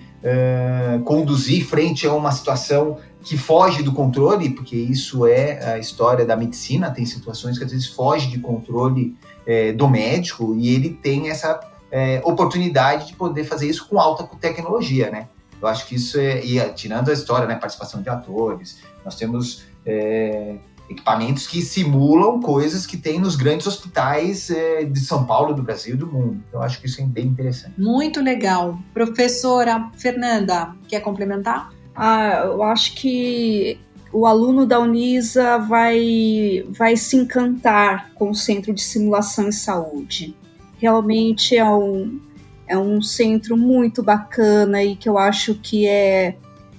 conduzir 1.05 1.65
frente 1.65 2.05
a 2.05 2.11
uma 2.11 2.33
situação 2.33 2.97
que 3.27 3.37
foge 3.37 3.83
do 3.83 3.91
controle, 3.91 4.51
porque 4.51 4.77
isso 4.77 5.25
é 5.25 5.73
a 5.73 5.77
história 5.77 6.25
da 6.25 6.37
medicina, 6.37 6.89
tem 6.89 7.05
situações 7.05 7.57
que 7.57 7.65
às 7.65 7.71
vezes 7.71 7.87
foge 7.87 8.29
de 8.29 8.39
controle 8.39 9.17
é, 9.45 9.73
do 9.73 9.85
médico 9.89 10.55
e 10.57 10.73
ele 10.73 10.91
tem 10.91 11.29
essa 11.29 11.59
é, 11.91 12.21
oportunidade 12.23 13.07
de 13.07 13.13
poder 13.13 13.43
fazer 13.43 13.67
isso 13.67 13.85
com 13.89 13.99
alta 13.99 14.23
tecnologia, 14.39 15.11
né? 15.11 15.27
Eu 15.61 15.67
acho 15.67 15.87
que 15.87 15.95
isso 15.95 16.17
é, 16.17 16.41
e 16.45 16.57
tirando 16.73 17.09
a 17.09 17.13
história, 17.13 17.45
né, 17.45 17.55
participação 17.55 18.01
de 18.01 18.07
atores, 18.07 18.79
nós 19.03 19.15
temos 19.15 19.65
é, 19.85 20.55
equipamentos 20.89 21.47
que 21.47 21.61
simulam 21.61 22.39
coisas 22.39 22.85
que 22.85 22.95
tem 22.95 23.19
nos 23.19 23.35
grandes 23.35 23.67
hospitais 23.67 24.49
é, 24.49 24.85
de 24.85 24.99
São 25.01 25.25
Paulo, 25.25 25.53
do 25.53 25.63
Brasil 25.63 25.95
e 25.95 25.97
do 25.97 26.07
mundo. 26.07 26.41
Então, 26.47 26.61
acho 26.61 26.79
que 26.79 26.85
isso 26.85 27.01
é 27.01 27.05
bem 27.05 27.25
interessante. 27.25 27.73
Muito 27.77 28.21
legal. 28.21 28.79
Professora 28.93 29.91
Fernanda, 29.97 30.73
quer 30.87 31.01
complementar? 31.01 31.75
Ah, 31.97 32.43
eu 32.45 32.61
acho 32.61 32.93
que 32.93 33.79
o 34.13 34.27
aluno 34.27 34.67
da 34.67 34.79
Unisa 34.79 35.57
vai, 35.57 36.63
vai 36.69 36.95
se 36.95 37.17
encantar 37.17 38.11
com 38.13 38.29
o 38.29 38.35
Centro 38.35 38.71
de 38.71 38.81
Simulação 38.81 39.47
em 39.47 39.51
Saúde. 39.51 40.35
Realmente 40.77 41.57
é 41.57 41.67
um, 41.67 42.19
é 42.67 42.77
um 42.77 43.01
centro 43.01 43.57
muito 43.57 44.03
bacana 44.03 44.83
e 44.83 44.95
que 44.95 45.09
eu 45.09 45.17
acho 45.17 45.55
que 45.55 45.87
é 45.87 46.37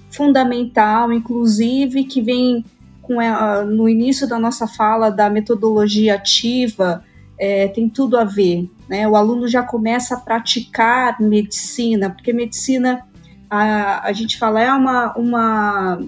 fundamental, 0.09 1.11
inclusive 1.11 2.05
que 2.05 2.21
vem 2.21 2.63
com 3.01 3.19
a, 3.19 3.63
no 3.65 3.89
início 3.89 4.25
da 4.25 4.39
nossa 4.39 4.67
fala 4.67 5.09
da 5.09 5.29
metodologia 5.29 6.15
ativa, 6.15 7.03
é, 7.37 7.67
tem 7.67 7.89
tudo 7.89 8.17
a 8.17 8.23
ver. 8.23 8.69
Né? 8.87 9.07
O 9.07 9.15
aluno 9.15 9.47
já 9.47 9.63
começa 9.63 10.15
a 10.15 10.19
praticar 10.19 11.19
medicina, 11.19 12.09
porque 12.09 12.31
medicina, 12.31 13.05
a, 13.49 14.07
a 14.07 14.13
gente 14.13 14.37
fala, 14.37 14.61
é 14.61 14.71
uma, 14.71 15.13
uma 15.15 15.99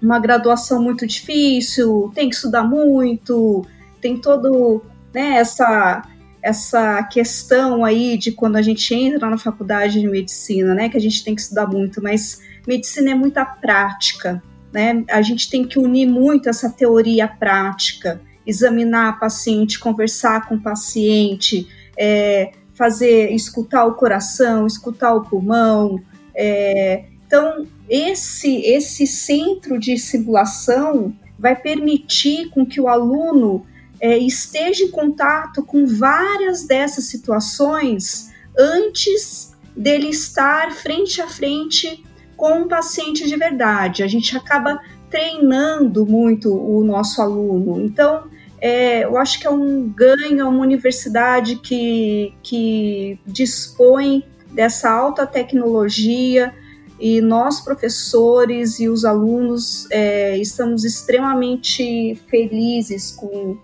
uma 0.00 0.18
graduação 0.18 0.82
muito 0.82 1.06
difícil, 1.06 2.10
tem 2.14 2.28
que 2.28 2.36
estudar 2.36 2.62
muito, 2.62 3.66
tem 4.00 4.16
todo 4.16 4.82
né, 5.12 5.36
essa 5.36 6.02
essa 6.40 7.02
questão 7.02 7.84
aí 7.84 8.16
de 8.16 8.30
quando 8.30 8.56
a 8.56 8.62
gente 8.62 8.94
entra 8.94 9.28
na 9.28 9.36
faculdade 9.36 10.00
de 10.00 10.06
medicina, 10.06 10.72
né, 10.72 10.88
que 10.88 10.96
a 10.96 11.00
gente 11.00 11.24
tem 11.24 11.34
que 11.34 11.40
estudar 11.40 11.66
muito, 11.66 12.00
mas 12.00 12.40
medicina 12.66 13.10
é 13.10 13.14
muita 13.14 13.44
prática, 13.44 14.40
né? 14.72 15.04
A 15.10 15.20
gente 15.20 15.50
tem 15.50 15.64
que 15.64 15.80
unir 15.80 16.06
muito 16.06 16.48
essa 16.48 16.70
teoria 16.70 17.26
prática, 17.26 18.20
examinar 18.46 19.18
paciente, 19.18 19.80
conversar 19.80 20.46
com 20.46 20.54
o 20.54 20.60
paciente, 20.60 21.66
é, 21.98 22.52
fazer, 22.72 23.32
escutar 23.32 23.84
o 23.86 23.94
coração, 23.94 24.66
escutar 24.66 25.12
o 25.14 25.22
pulmão. 25.22 26.00
É, 26.40 27.06
então, 27.26 27.66
esse, 27.90 28.58
esse 28.58 29.08
centro 29.08 29.76
de 29.76 29.98
simulação 29.98 31.12
vai 31.36 31.56
permitir 31.56 32.48
com 32.50 32.64
que 32.64 32.80
o 32.80 32.86
aluno 32.86 33.66
é, 34.00 34.16
esteja 34.16 34.84
em 34.84 34.90
contato 34.90 35.64
com 35.64 35.84
várias 35.84 36.64
dessas 36.64 37.06
situações 37.06 38.32
antes 38.56 39.52
dele 39.76 40.08
estar 40.10 40.72
frente 40.72 41.20
a 41.20 41.26
frente 41.26 42.04
com 42.36 42.60
um 42.60 42.68
paciente 42.68 43.26
de 43.26 43.36
verdade. 43.36 44.04
A 44.04 44.06
gente 44.06 44.36
acaba 44.36 44.80
treinando 45.10 46.06
muito 46.06 46.54
o 46.54 46.84
nosso 46.84 47.20
aluno. 47.20 47.84
Então, 47.84 48.28
é, 48.60 49.04
eu 49.04 49.18
acho 49.18 49.40
que 49.40 49.46
é 49.46 49.50
um 49.50 49.88
ganho, 49.88 50.40
é 50.40 50.44
uma 50.44 50.60
universidade 50.60 51.56
que, 51.56 52.32
que 52.42 53.18
dispõe 53.26 54.24
dessa 54.52 54.90
alta 54.90 55.26
tecnologia, 55.26 56.54
e 57.00 57.20
nós, 57.20 57.60
professores 57.60 58.80
e 58.80 58.88
os 58.88 59.04
alunos, 59.04 59.86
é, 59.90 60.36
estamos 60.36 60.84
extremamente 60.84 62.20
felizes 62.28 63.12
com, 63.12 63.56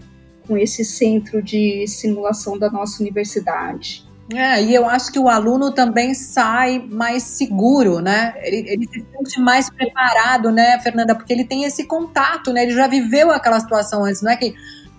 com 0.47 0.57
esse 0.57 0.85
centro 0.85 1.43
de 1.43 1.85
simulação 1.89 2.57
da 2.57 2.71
nossa 2.71 3.03
universidade. 3.03 4.07
É, 4.33 4.63
e 4.63 4.75
eu 4.75 4.89
acho 4.89 5.13
que 5.13 5.19
o 5.19 5.29
aluno 5.29 5.73
também 5.73 6.15
sai 6.15 6.79
mais 6.79 7.25
seguro, 7.25 8.01
né? 8.01 8.35
Ele, 8.39 8.65
ele 8.71 8.87
se 8.87 9.05
sente 9.13 9.41
mais 9.41 9.69
preparado, 9.69 10.51
né, 10.51 10.81
Fernanda? 10.81 11.15
Porque 11.15 11.33
ele 11.33 11.45
tem 11.45 11.65
esse 11.65 11.85
contato, 11.85 12.53
né? 12.53 12.63
Ele 12.63 12.73
já 12.73 12.87
viveu 12.87 13.31
aquela 13.31 13.61
situação 13.61 14.05
antes, 14.05 14.23
não 14.23 14.31
é 14.31 14.37
que 14.37 14.55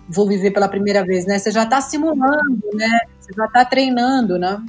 vou 0.08 0.28
viver 0.28 0.52
pela 0.52 0.68
primeira 0.68 1.04
vez, 1.04 1.26
né? 1.26 1.38
Você 1.38 1.50
já 1.50 1.64
está 1.64 1.80
simulando, 1.80 2.68
né? 2.74 3.00
Você 3.18 3.32
já 3.34 3.46
está 3.46 3.64
treinando, 3.64 4.38
né? 4.38 4.62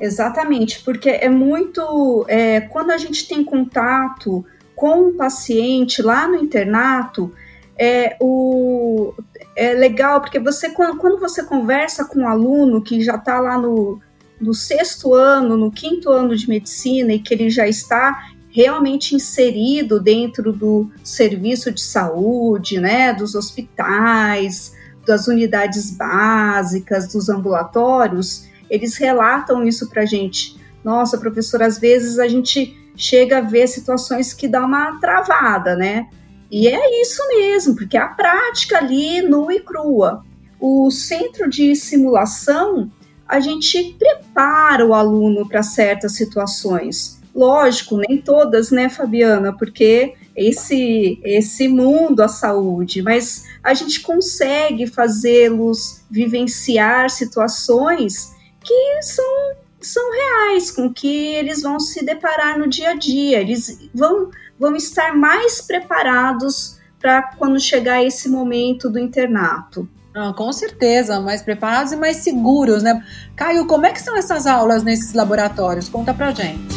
Exatamente, 0.00 0.82
porque 0.84 1.08
é 1.08 1.28
muito. 1.28 2.24
É, 2.28 2.60
quando 2.60 2.90
a 2.90 2.98
gente 2.98 3.26
tem 3.26 3.42
contato 3.42 4.44
com 4.74 5.08
o 5.08 5.14
paciente 5.14 6.02
lá 6.02 6.28
no 6.28 6.36
internato, 6.36 7.32
é, 7.78 8.16
o, 8.20 9.14
é 9.54 9.72
legal, 9.72 10.20
porque 10.20 10.38
você 10.38 10.70
quando 10.70 11.18
você 11.18 11.42
conversa 11.42 12.04
com 12.04 12.20
um 12.20 12.28
aluno 12.28 12.82
que 12.82 13.00
já 13.00 13.16
está 13.16 13.40
lá 13.40 13.58
no, 13.58 14.00
no 14.40 14.52
sexto 14.52 15.14
ano, 15.14 15.56
no 15.56 15.70
quinto 15.70 16.10
ano 16.10 16.36
de 16.36 16.48
medicina 16.48 17.14
e 17.14 17.18
que 17.18 17.32
ele 17.32 17.48
já 17.48 17.66
está 17.66 18.30
realmente 18.50 19.14
inserido 19.14 20.00
dentro 20.00 20.52
do 20.52 20.90
serviço 21.04 21.70
de 21.70 21.80
saúde, 21.80 22.80
né, 22.80 23.12
dos 23.12 23.34
hospitais, 23.34 24.74
das 25.06 25.28
unidades 25.28 25.90
básicas, 25.90 27.12
dos 27.12 27.28
ambulatórios, 27.28 28.46
eles 28.70 28.96
relatam 28.96 29.66
isso 29.66 29.88
para 29.88 30.02
a 30.02 30.06
gente. 30.06 30.56
Nossa, 30.84 31.18
professor, 31.18 31.62
às 31.62 31.78
vezes 31.78 32.18
a 32.18 32.28
gente 32.28 32.76
chega 32.96 33.38
a 33.38 33.42
ver 33.42 33.66
situações 33.66 34.32
que 34.32 34.48
dá 34.48 34.64
uma 34.64 34.98
travada, 35.00 35.76
né? 35.76 36.06
E 36.50 36.68
é 36.68 37.02
isso 37.02 37.22
mesmo, 37.28 37.74
porque 37.74 37.96
é 37.96 38.00
a 38.00 38.08
prática 38.08 38.78
ali 38.78 39.20
nua 39.22 39.54
e 39.54 39.60
crua. 39.60 40.24
O 40.60 40.90
centro 40.90 41.50
de 41.50 41.74
simulação, 41.74 42.90
a 43.28 43.40
gente 43.40 43.96
prepara 43.98 44.86
o 44.86 44.94
aluno 44.94 45.46
para 45.48 45.62
certas 45.62 46.12
situações. 46.12 47.20
Lógico, 47.34 47.98
nem 47.98 48.22
todas, 48.22 48.70
né, 48.70 48.88
Fabiana? 48.88 49.52
Porque 49.52 50.14
esse 50.34 51.20
esse 51.24 51.66
mundo 51.68 52.20
a 52.22 52.28
saúde, 52.28 53.02
mas 53.02 53.44
a 53.62 53.74
gente 53.74 54.00
consegue 54.00 54.86
fazê-los 54.86 56.02
vivenciar 56.10 57.10
situações 57.10 58.35
que 58.66 59.02
são, 59.02 59.54
são 59.80 60.02
reais, 60.12 60.70
com 60.70 60.92
que 60.92 61.34
eles 61.34 61.62
vão 61.62 61.78
se 61.78 62.04
deparar 62.04 62.58
no 62.58 62.68
dia 62.68 62.90
a 62.90 62.94
dia. 62.94 63.40
Eles 63.40 63.88
vão, 63.94 64.30
vão 64.58 64.74
estar 64.74 65.16
mais 65.16 65.62
preparados 65.62 66.78
para 67.00 67.22
quando 67.38 67.60
chegar 67.60 68.02
esse 68.02 68.28
momento 68.28 68.90
do 68.90 68.98
internato. 68.98 69.88
Ah, 70.12 70.32
com 70.32 70.50
certeza, 70.52 71.20
mais 71.20 71.42
preparados 71.42 71.92
e 71.92 71.96
mais 71.96 72.16
seguros, 72.16 72.82
né? 72.82 73.04
Caio, 73.36 73.66
como 73.66 73.86
é 73.86 73.92
que 73.92 74.00
são 74.00 74.16
essas 74.16 74.46
aulas 74.46 74.82
nesses 74.82 75.12
laboratórios? 75.12 75.88
Conta 75.88 76.12
pra 76.12 76.32
gente. 76.32 76.74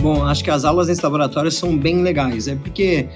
Bom, 0.00 0.24
acho 0.24 0.42
que 0.42 0.50
as 0.50 0.64
aulas 0.64 0.88
nesse 0.88 1.02
laboratório 1.02 1.50
são 1.50 1.76
bem 1.76 2.02
legais. 2.02 2.48
É 2.48 2.54
porque 2.54 3.08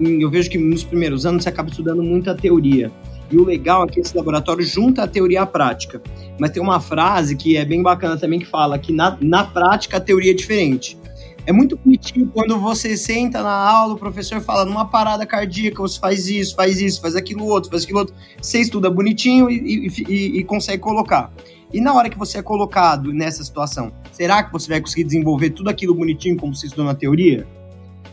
eu 0.00 0.30
vejo 0.30 0.48
que 0.48 0.56
nos 0.56 0.84
primeiros 0.84 1.26
anos 1.26 1.42
você 1.42 1.50
acaba 1.50 1.68
estudando 1.68 2.02
muita 2.02 2.34
teoria. 2.34 2.90
E 3.30 3.36
o 3.36 3.44
legal 3.44 3.84
é 3.84 3.86
que 3.88 4.00
esse 4.00 4.16
laboratório 4.16 4.64
junta 4.64 5.02
a 5.02 5.08
teoria 5.08 5.42
à 5.42 5.46
prática. 5.46 6.00
Mas 6.38 6.50
tem 6.50 6.62
uma 6.62 6.80
frase 6.80 7.36
que 7.36 7.56
é 7.56 7.64
bem 7.64 7.82
bacana 7.82 8.16
também 8.16 8.38
que 8.38 8.46
fala 8.46 8.78
que 8.78 8.92
na, 8.92 9.16
na 9.20 9.44
prática 9.44 9.96
a 9.96 10.00
teoria 10.00 10.30
é 10.30 10.34
diferente. 10.34 10.98
É 11.46 11.52
muito 11.52 11.76
bonitinho 11.76 12.28
quando 12.34 12.58
você 12.58 12.96
senta 12.96 13.40
na 13.40 13.52
aula, 13.52 13.94
o 13.94 13.96
professor 13.96 14.40
fala 14.40 14.64
numa 14.64 14.84
parada 14.84 15.24
cardíaca, 15.24 15.80
você 15.80 15.98
faz 15.98 16.28
isso, 16.28 16.56
faz 16.56 16.80
isso, 16.80 17.00
faz 17.00 17.14
aquilo 17.14 17.46
outro, 17.46 17.70
faz 17.70 17.84
aquilo 17.84 18.00
outro. 18.00 18.14
Você 18.42 18.60
estuda 18.60 18.90
bonitinho 18.90 19.48
e, 19.48 19.86
e, 19.86 20.38
e, 20.38 20.44
consegue 20.44 20.82
colocar. 20.82 21.32
E 21.72 21.80
na 21.80 21.94
hora 21.94 22.10
que 22.10 22.18
você 22.18 22.38
é 22.38 22.42
colocado 22.42 23.12
nessa 23.12 23.44
situação, 23.44 23.92
será 24.10 24.42
que 24.42 24.52
você 24.52 24.68
vai 24.68 24.80
conseguir 24.80 25.04
desenvolver 25.04 25.50
tudo 25.50 25.70
aquilo 25.70 25.94
bonitinho 25.94 26.36
como 26.36 26.52
você 26.52 26.66
estudou 26.66 26.84
na 26.84 26.96
teoria? 26.96 27.46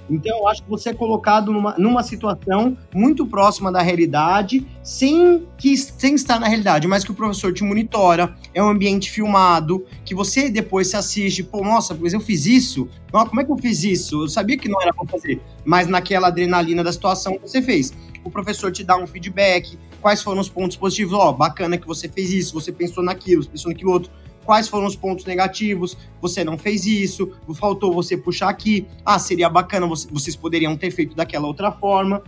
Então, 0.10 0.39
eu 0.39 0.48
acho 0.48 0.63
que 0.63 0.69
você 0.69 0.89
é 0.89 0.93
colocado 0.93 1.51
numa, 1.51 1.75
numa 1.77 2.03
situação 2.03 2.77
muito 2.93 3.25
próxima 3.25 3.72
da 3.72 3.81
realidade, 3.81 4.65
sem, 4.83 5.48
que, 5.57 5.75
sem 5.77 6.15
estar 6.15 6.39
na 6.39 6.48
realidade, 6.48 6.88
mas 6.88 7.03
que 7.03 7.12
o 7.12 7.13
professor 7.13 7.53
te 7.53 7.63
monitora, 7.63 8.36
é 8.53 8.62
um 8.62 8.69
ambiente 8.69 9.10
filmado, 9.10 9.86
que 10.03 10.13
você 10.13 10.50
depois 10.50 10.88
se 10.88 10.95
assiste, 10.95 11.43
pô, 11.43 11.63
nossa, 11.63 11.98
mas 12.00 12.13
eu 12.13 12.19
fiz 12.19 12.45
isso? 12.45 12.88
Nossa, 13.12 13.29
como 13.29 13.41
é 13.41 13.43
que 13.43 13.51
eu 13.51 13.57
fiz 13.57 13.83
isso? 13.83 14.24
Eu 14.24 14.27
sabia 14.27 14.57
que 14.57 14.67
não 14.67 14.81
era 14.81 14.93
pra 14.93 15.05
fazer, 15.07 15.41
mas 15.63 15.88
naquela 15.88 16.27
adrenalina 16.27 16.83
da 16.83 16.91
situação 16.91 17.38
você 17.41 17.62
fez. 17.62 17.93
O 18.24 18.29
professor 18.29 18.72
te 18.72 18.83
dá 18.83 18.98
um 18.98 19.05
feedback, 19.05 19.77
quais 20.01 20.22
foram 20.22 20.41
os 20.41 20.50
pontos 20.50 20.77
positivos, 20.77 21.13
ó, 21.13 21.29
oh, 21.29 21.33
bacana 21.33 21.77
que 21.77 21.88
você 21.88 22.07
fez 22.07 22.31
isso, 22.31 22.53
você 22.53 22.72
pensou 22.72 23.03
naquilo, 23.03 23.43
você 23.43 23.50
pensou 23.50 23.72
naquilo 23.72 23.91
outro, 23.91 24.12
quais 24.43 24.67
foram 24.67 24.85
os 24.85 24.95
pontos 24.95 25.25
negativos, 25.25 25.97
você 26.21 26.43
não 26.43 26.57
fez 26.57 26.85
isso, 26.85 27.31
faltou 27.55 27.93
você 27.93 28.17
puxar 28.17 28.50
aqui, 28.50 28.88
ah, 29.05 29.19
seria 29.19 29.50
bacana, 29.50 29.88
vocês 29.88 30.35
poderiam 30.35 30.75
ter 30.77 30.91
feito 30.91 31.15
daquela 31.15 31.47
outra 31.47 31.71
forma. 31.71 32.21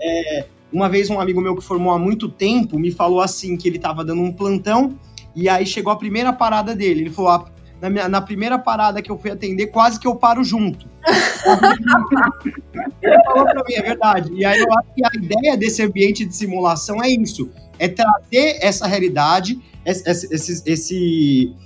É, 0.00 0.46
uma 0.72 0.88
vez 0.88 1.10
um 1.10 1.20
amigo 1.20 1.40
meu 1.40 1.56
que 1.56 1.62
formou 1.62 1.92
há 1.92 1.98
muito 1.98 2.28
tempo 2.28 2.78
me 2.78 2.90
falou 2.90 3.20
assim, 3.20 3.56
que 3.56 3.68
ele 3.68 3.76
estava 3.76 4.04
dando 4.04 4.22
um 4.22 4.32
plantão, 4.32 4.98
e 5.34 5.48
aí 5.48 5.66
chegou 5.66 5.92
a 5.92 5.96
primeira 5.96 6.32
parada 6.32 6.74
dele, 6.74 7.02
ele 7.02 7.10
falou, 7.10 7.30
ah, 7.30 7.44
na, 7.80 7.88
minha, 7.88 8.08
na 8.08 8.20
primeira 8.20 8.58
parada 8.58 9.00
que 9.00 9.10
eu 9.10 9.18
fui 9.18 9.30
atender, 9.30 9.68
quase 9.68 9.98
que 9.98 10.06
eu 10.06 10.16
paro 10.16 10.42
junto. 10.42 10.88
ele 13.02 13.24
falou 13.24 13.44
pra 13.44 13.62
mim, 13.66 13.74
é 13.74 13.82
verdade. 13.82 14.32
E 14.32 14.44
aí 14.44 14.58
eu 14.58 14.66
acho 14.78 14.88
que 14.94 15.04
a 15.04 15.10
ideia 15.14 15.56
desse 15.56 15.82
ambiente 15.82 16.24
de 16.24 16.34
simulação 16.34 17.02
é 17.02 17.08
isso, 17.08 17.50
é 17.78 17.88
trazer 17.88 18.58
essa 18.60 18.86
realidade 18.86 19.58
esse, 19.88 20.34
esse, 20.34 20.62
esse, 20.66 21.56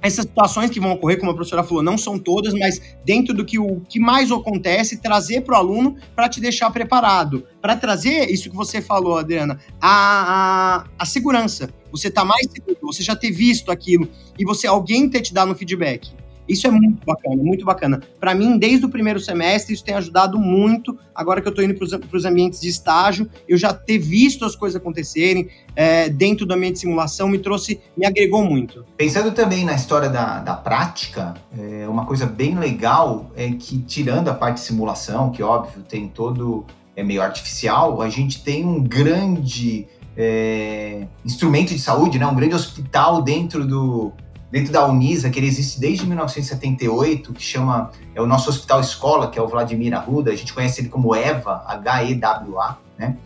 essas 0.00 0.24
situações 0.24 0.70
que 0.70 0.80
vão 0.80 0.92
ocorrer, 0.92 1.18
como 1.18 1.32
a 1.32 1.34
professora 1.34 1.64
falou, 1.64 1.82
não 1.82 1.98
são 1.98 2.18
todas, 2.18 2.54
mas 2.54 2.80
dentro 3.04 3.34
do 3.34 3.44
que 3.44 3.58
o 3.58 3.80
que 3.80 3.98
mais 3.98 4.30
acontece, 4.30 4.98
trazer 4.98 5.42
para 5.42 5.54
o 5.54 5.58
aluno 5.58 5.96
para 6.14 6.28
te 6.28 6.40
deixar 6.40 6.70
preparado. 6.70 7.46
Para 7.60 7.76
trazer 7.76 8.30
isso 8.30 8.48
que 8.48 8.56
você 8.56 8.80
falou, 8.80 9.18
Adriana, 9.18 9.58
a, 9.80 10.78
a, 10.78 10.86
a 10.98 11.06
segurança. 11.06 11.72
Você 11.90 12.08
está 12.08 12.24
mais 12.24 12.46
seguro, 12.50 12.78
você 12.82 13.02
já 13.02 13.16
ter 13.16 13.32
visto 13.32 13.70
aquilo 13.70 14.08
e 14.38 14.44
você 14.44 14.66
alguém 14.66 15.08
ter 15.10 15.20
te 15.22 15.34
dado 15.34 15.50
um 15.50 15.54
feedback. 15.54 16.12
Isso 16.50 16.66
é 16.66 16.70
muito 16.70 17.04
bacana, 17.06 17.36
muito 17.36 17.64
bacana. 17.64 18.00
Para 18.18 18.34
mim, 18.34 18.58
desde 18.58 18.84
o 18.84 18.88
primeiro 18.88 19.20
semestre, 19.20 19.72
isso 19.72 19.84
tem 19.84 19.94
ajudado 19.94 20.36
muito. 20.36 20.98
Agora 21.14 21.40
que 21.40 21.46
eu 21.46 21.50
estou 21.50 21.64
indo 21.64 21.74
para 21.74 22.16
os 22.16 22.24
ambientes 22.24 22.60
de 22.60 22.68
estágio, 22.68 23.30
eu 23.48 23.56
já 23.56 23.72
ter 23.72 23.98
visto 23.98 24.44
as 24.44 24.56
coisas 24.56 24.80
acontecerem 24.80 25.48
é, 25.76 26.08
dentro 26.08 26.44
do 26.44 26.52
ambiente 26.52 26.74
de 26.74 26.80
simulação 26.80 27.28
me 27.28 27.38
trouxe, 27.38 27.80
me 27.96 28.04
agregou 28.04 28.44
muito. 28.44 28.84
Pensando 28.96 29.30
também 29.30 29.64
na 29.64 29.74
história 29.74 30.08
da, 30.08 30.40
da 30.40 30.54
prática, 30.54 31.34
é, 31.56 31.86
uma 31.88 32.04
coisa 32.04 32.26
bem 32.26 32.58
legal 32.58 33.30
é 33.36 33.50
que, 33.50 33.78
tirando 33.78 34.28
a 34.28 34.34
parte 34.34 34.56
de 34.56 34.62
simulação, 34.62 35.30
que 35.30 35.42
óbvio 35.42 35.82
tem 35.82 36.08
todo 36.08 36.66
é 36.96 37.04
meio 37.04 37.22
artificial, 37.22 38.02
a 38.02 38.08
gente 38.08 38.42
tem 38.42 38.64
um 38.64 38.82
grande 38.82 39.86
é, 40.16 41.06
instrumento 41.24 41.68
de 41.68 41.78
saúde, 41.78 42.18
né? 42.18 42.26
um 42.26 42.34
grande 42.34 42.54
hospital 42.54 43.22
dentro 43.22 43.64
do, 43.66 44.12
dentro 44.50 44.72
da 44.72 44.86
Unisa, 44.86 45.30
que 45.30 45.38
ele 45.38 45.46
existe 45.46 45.78
desde 45.78 46.06
1978, 46.06 47.32
que 47.32 47.42
chama 47.42 47.90
é 48.14 48.20
o 48.20 48.26
nosso 48.26 48.50
hospital 48.50 48.80
escola, 48.80 49.30
que 49.30 49.38
é 49.38 49.42
o 49.42 49.48
Vladimir 49.48 49.94
Arruda, 49.94 50.30
a 50.30 50.36
gente 50.36 50.52
conhece 50.52 50.80
ele 50.80 50.88
como 50.88 51.14
EVA, 51.14 51.62
H-E-W-A, 51.66 52.78
né? 52.98 53.16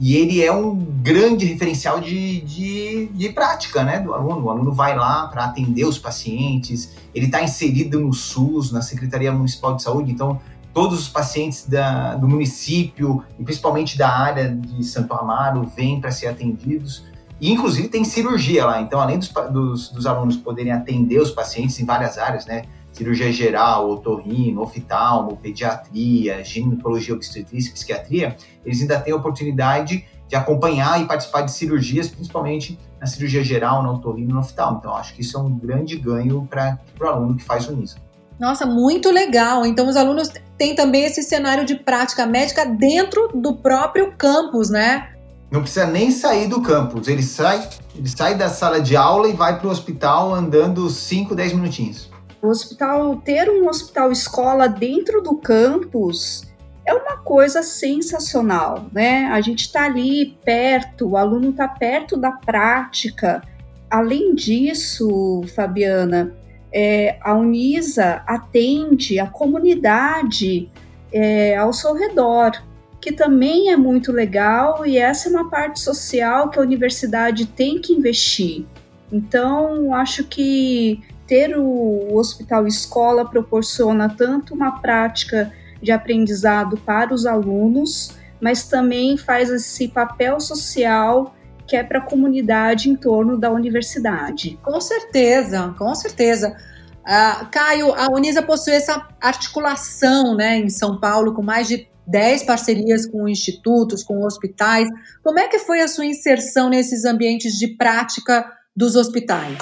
E 0.00 0.14
ele 0.14 0.42
é 0.42 0.52
um 0.52 0.76
grande 0.76 1.44
referencial 1.44 2.00
de, 2.00 2.40
de, 2.42 3.06
de 3.12 3.28
prática 3.30 3.82
né, 3.82 3.98
do 3.98 4.14
aluno. 4.14 4.44
O 4.44 4.50
aluno 4.50 4.72
vai 4.72 4.96
lá 4.96 5.26
para 5.26 5.44
atender 5.44 5.84
os 5.84 5.98
pacientes, 5.98 6.94
ele 7.12 7.26
está 7.26 7.42
inserido 7.42 7.98
no 7.98 8.12
SUS, 8.12 8.70
na 8.70 8.80
Secretaria 8.80 9.32
Municipal 9.32 9.74
de 9.74 9.82
Saúde, 9.82 10.12
então 10.12 10.40
todos 10.72 11.00
os 11.00 11.08
pacientes 11.08 11.66
da, 11.66 12.14
do 12.14 12.28
município, 12.28 13.24
e 13.36 13.42
principalmente 13.42 13.98
da 13.98 14.08
área 14.08 14.48
de 14.48 14.84
Santo 14.84 15.12
Amaro, 15.14 15.64
vêm 15.76 16.00
para 16.00 16.12
ser 16.12 16.28
atendidos. 16.28 17.04
E, 17.40 17.52
inclusive, 17.52 17.88
tem 17.88 18.04
cirurgia 18.04 18.66
lá. 18.66 18.80
Então, 18.80 19.00
além 19.00 19.18
dos, 19.18 19.28
dos, 19.28 19.88
dos, 19.90 20.06
alunos 20.06 20.36
poderem 20.36 20.72
atender 20.72 21.20
os 21.20 21.30
pacientes 21.30 21.78
em 21.78 21.84
várias 21.84 22.18
áreas, 22.18 22.46
né? 22.46 22.62
Cirurgia 22.92 23.30
geral, 23.30 23.88
otorrino, 23.90 24.62
oftalmo, 24.62 25.36
pediatria, 25.36 26.42
ginecologia, 26.42 27.14
obstetrícia, 27.14 27.72
psiquiatria, 27.72 28.36
eles 28.64 28.80
ainda 28.80 28.98
têm 28.98 29.12
a 29.12 29.16
oportunidade 29.16 30.04
de 30.26 30.36
acompanhar 30.36 31.00
e 31.00 31.06
participar 31.06 31.42
de 31.42 31.52
cirurgias, 31.52 32.08
principalmente 32.08 32.78
na 33.00 33.06
cirurgia 33.06 33.44
geral, 33.44 33.82
no 33.82 33.94
otorrino 33.94 34.30
e 34.30 34.32
no 34.34 34.40
oftalmo. 34.40 34.78
Então, 34.78 34.94
acho 34.96 35.14
que 35.14 35.20
isso 35.20 35.36
é 35.36 35.40
um 35.40 35.56
grande 35.56 35.96
ganho 35.96 36.46
para 36.50 36.78
o 37.00 37.06
aluno 37.06 37.36
que 37.36 37.44
faz 37.44 37.68
o 37.68 37.76
NISA. 37.76 37.96
Nossa, 38.38 38.66
muito 38.66 39.10
legal. 39.10 39.64
Então, 39.64 39.88
os 39.88 39.96
alunos 39.96 40.30
têm 40.56 40.74
também 40.74 41.04
esse 41.04 41.22
cenário 41.22 41.64
de 41.64 41.76
prática 41.76 42.26
médica 42.26 42.64
dentro 42.64 43.28
do 43.34 43.56
próprio 43.56 44.12
campus, 44.16 44.70
né? 44.70 45.12
Não 45.50 45.62
precisa 45.62 45.86
nem 45.86 46.10
sair 46.10 46.46
do 46.46 46.60
campus. 46.62 47.08
Ele 47.08 47.22
sai, 47.22 47.68
ele 47.94 48.08
sai 48.08 48.34
da 48.34 48.48
sala 48.48 48.80
de 48.80 48.96
aula 48.96 49.28
e 49.28 49.32
vai 49.32 49.58
para 49.58 49.66
o 49.66 49.70
hospital 49.70 50.34
andando 50.34 50.88
5, 50.90 51.34
10 51.34 51.52
minutinhos. 51.54 52.10
O 52.42 52.48
hospital, 52.48 53.16
ter 53.16 53.50
um 53.50 53.68
hospital 53.68 54.12
escola 54.12 54.68
dentro 54.68 55.22
do 55.22 55.36
campus 55.36 56.46
é 56.86 56.94
uma 56.94 57.18
coisa 57.18 57.62
sensacional, 57.62 58.86
né? 58.92 59.26
A 59.26 59.40
gente 59.40 59.62
está 59.62 59.84
ali 59.84 60.38
perto, 60.44 61.08
o 61.08 61.16
aluno 61.16 61.50
está 61.50 61.66
perto 61.66 62.16
da 62.16 62.32
prática. 62.32 63.42
Além 63.90 64.34
disso, 64.34 65.42
Fabiana, 65.54 66.32
é, 66.72 67.18
a 67.20 67.34
Unisa 67.34 68.22
atende 68.26 69.18
a 69.18 69.26
comunidade 69.26 70.70
é, 71.12 71.56
ao 71.56 71.72
seu 71.72 71.94
redor 71.94 72.52
que 73.00 73.12
também 73.12 73.70
é 73.70 73.76
muito 73.76 74.10
legal 74.12 74.84
e 74.84 74.98
essa 74.98 75.28
é 75.28 75.32
uma 75.32 75.48
parte 75.48 75.80
social 75.80 76.50
que 76.50 76.58
a 76.58 76.62
universidade 76.62 77.46
tem 77.46 77.80
que 77.80 77.92
investir. 77.92 78.66
Então, 79.12 79.94
acho 79.94 80.24
que 80.24 81.00
ter 81.26 81.56
o 81.56 82.16
hospital 82.16 82.66
escola 82.66 83.28
proporciona 83.28 84.08
tanto 84.08 84.54
uma 84.54 84.80
prática 84.80 85.52
de 85.80 85.92
aprendizado 85.92 86.76
para 86.78 87.14
os 87.14 87.26
alunos, 87.26 88.16
mas 88.40 88.64
também 88.64 89.16
faz 89.16 89.50
esse 89.50 89.88
papel 89.88 90.40
social 90.40 91.34
que 91.66 91.76
é 91.76 91.84
para 91.84 91.98
a 91.98 92.02
comunidade 92.02 92.88
em 92.88 92.96
torno 92.96 93.36
da 93.36 93.50
universidade. 93.50 94.58
Com 94.62 94.80
certeza, 94.80 95.74
com 95.78 95.94
certeza. 95.94 96.56
Uh, 97.00 97.46
Caio, 97.50 97.92
a 97.92 98.06
Unisa 98.10 98.42
possui 98.42 98.72
essa 98.72 99.06
articulação 99.20 100.34
né, 100.34 100.56
em 100.56 100.70
São 100.70 100.98
Paulo 100.98 101.34
com 101.34 101.42
mais 101.42 101.68
de 101.68 101.86
10 102.08 102.44
parcerias 102.44 103.06
com 103.06 103.28
institutos, 103.28 104.02
com 104.02 104.24
hospitais. 104.24 104.88
Como 105.22 105.38
é 105.38 105.46
que 105.46 105.58
foi 105.58 105.80
a 105.80 105.88
sua 105.88 106.06
inserção 106.06 106.70
nesses 106.70 107.04
ambientes 107.04 107.58
de 107.58 107.68
prática 107.76 108.50
dos 108.74 108.96
hospitais? 108.96 109.58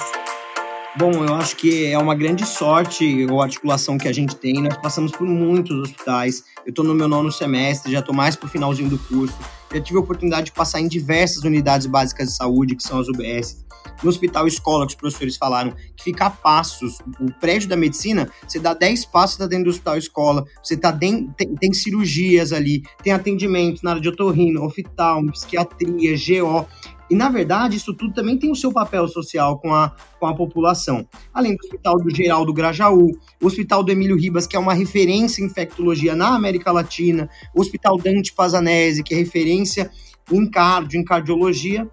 Bom, 0.97 1.11
eu 1.11 1.35
acho 1.35 1.55
que 1.55 1.85
é 1.85 1.97
uma 1.97 2.15
grande 2.15 2.43
sorte 2.43 3.27
a 3.29 3.43
articulação 3.43 3.97
que 3.97 4.07
a 4.07 4.13
gente 4.13 4.35
tem. 4.35 4.63
Nós 4.63 4.77
passamos 4.77 5.11
por 5.11 5.27
muitos 5.27 5.77
hospitais. 5.77 6.43
Eu 6.65 6.71
estou 6.71 6.83
no 6.83 6.95
meu 6.95 7.07
nono 7.07 7.31
semestre, 7.31 7.91
já 7.91 7.99
estou 7.99 8.15
mais 8.15 8.35
para 8.35 8.47
o 8.47 8.49
finalzinho 8.49 8.89
do 8.89 8.97
curso. 8.97 9.37
Já 9.73 9.81
tive 9.81 9.97
a 9.97 10.01
oportunidade 10.01 10.47
de 10.47 10.51
passar 10.51 10.79
em 10.79 10.87
diversas 10.87 11.43
unidades 11.43 11.87
básicas 11.87 12.29
de 12.29 12.35
saúde, 12.35 12.75
que 12.75 12.83
são 12.83 12.99
as 12.99 13.07
UBS 13.07 13.67
no 14.03 14.09
hospital 14.09 14.47
escola, 14.47 14.85
que 14.85 14.93
os 14.93 14.99
professores 14.99 15.37
falaram, 15.37 15.73
que 15.95 16.03
fica 16.03 16.25
a 16.25 16.29
passos. 16.29 16.99
O 17.19 17.31
prédio 17.39 17.67
da 17.67 17.75
medicina, 17.75 18.29
você 18.47 18.59
dá 18.59 18.73
10 18.73 19.05
passos, 19.05 19.37
tá 19.37 19.47
dentro 19.47 19.65
do 19.65 19.69
hospital 19.71 19.97
escola, 19.97 20.45
você 20.63 20.77
tá 20.77 20.91
dentro, 20.91 21.33
tem, 21.37 21.55
tem 21.55 21.73
cirurgias 21.73 22.51
ali, 22.51 22.83
tem 23.03 23.13
atendimento 23.13 23.81
na 23.83 23.91
área 23.91 24.01
de 24.01 24.09
otorrino, 24.09 24.63
oftalmo, 24.63 25.31
psiquiatria, 25.31 26.15
GO. 26.15 26.67
E, 27.09 27.15
na 27.15 27.29
verdade, 27.29 27.77
isso 27.77 27.93
tudo 27.93 28.13
também 28.13 28.37
tem 28.37 28.51
o 28.51 28.55
seu 28.55 28.71
papel 28.71 29.07
social 29.07 29.59
com 29.59 29.73
a, 29.73 29.95
com 30.19 30.25
a 30.25 30.35
população. 30.35 31.07
Além 31.33 31.55
do 31.55 31.63
Hospital 31.63 31.97
do 31.97 32.13
Geraldo 32.13 32.53
Grajaú, 32.53 33.11
o 33.41 33.45
Hospital 33.45 33.83
do 33.83 33.91
Emílio 33.91 34.17
Ribas, 34.17 34.45
que 34.45 34.55
é 34.55 34.59
uma 34.59 34.73
referência 34.73 35.41
em 35.41 35.45
infectologia 35.45 36.15
na 36.15 36.35
América 36.35 36.71
Latina, 36.71 37.29
o 37.55 37.61
Hospital 37.61 37.97
Dante 37.97 38.33
Pazanese, 38.33 39.03
que 39.03 39.13
é 39.13 39.17
referência 39.17 39.89
em 40.31 40.49
cardio, 40.49 40.99
em 40.99 41.03
cardiologia. 41.03 41.89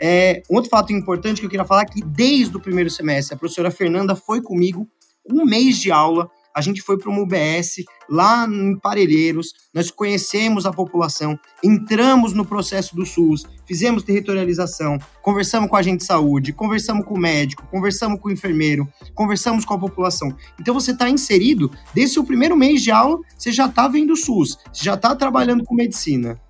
É, 0.00 0.42
um 0.50 0.56
outro 0.56 0.70
fato 0.70 0.92
importante 0.92 1.40
que 1.40 1.46
eu 1.46 1.50
queria 1.50 1.64
falar 1.64 1.82
é 1.82 1.86
que 1.86 2.04
desde 2.04 2.56
o 2.56 2.60
primeiro 2.60 2.90
semestre, 2.90 3.34
a 3.34 3.38
professora 3.38 3.70
Fernanda 3.70 4.14
foi 4.14 4.42
comigo 4.42 4.86
um 5.28 5.44
mês 5.44 5.78
de 5.78 5.90
aula. 5.90 6.30
A 6.56 6.62
gente 6.62 6.80
foi 6.80 6.96
para 6.96 7.10
uma 7.10 7.20
UBS 7.20 7.84
lá 8.08 8.46
em 8.46 8.78
Parelheiros, 8.78 9.52
nós 9.74 9.90
conhecemos 9.90 10.64
a 10.64 10.72
população, 10.72 11.38
entramos 11.62 12.32
no 12.32 12.46
processo 12.46 12.96
do 12.96 13.04
SUS, 13.04 13.44
fizemos 13.66 14.02
territorialização, 14.02 14.98
conversamos 15.20 15.68
com 15.68 15.76
a 15.76 15.80
agente 15.80 15.98
de 15.98 16.06
saúde, 16.06 16.54
conversamos 16.54 17.04
com 17.04 17.12
o 17.12 17.20
médico, 17.20 17.66
conversamos 17.70 18.18
com 18.18 18.30
o 18.30 18.32
enfermeiro, 18.32 18.88
conversamos 19.14 19.66
com 19.66 19.74
a 19.74 19.78
população. 19.78 20.34
Então 20.58 20.72
você 20.72 20.92
está 20.92 21.10
inserido, 21.10 21.70
desde 21.92 22.18
o 22.18 22.24
primeiro 22.24 22.56
mês 22.56 22.82
de 22.82 22.90
aula, 22.90 23.18
você 23.36 23.52
já 23.52 23.66
está 23.66 23.86
vendo 23.86 24.14
o 24.14 24.16
SUS, 24.16 24.56
você 24.72 24.82
já 24.82 24.94
está 24.94 25.14
trabalhando 25.14 25.62
com 25.62 25.74
medicina. 25.74 26.40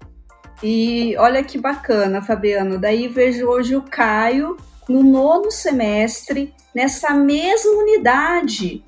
E 0.63 1.17
olha 1.19 1.43
que 1.43 1.59
bacana, 1.59 2.23
Fabiano. 2.23 2.79
Daí 2.79 3.09
vejo 3.09 3.45
hoje 3.47 3.75
o 3.75 3.83
Caio 3.83 4.57
no 4.89 5.03
nono 5.03 5.51
semestre, 5.51 6.55
nessa 6.73 7.13
mesma 7.13 7.73
unidade. 7.73 8.85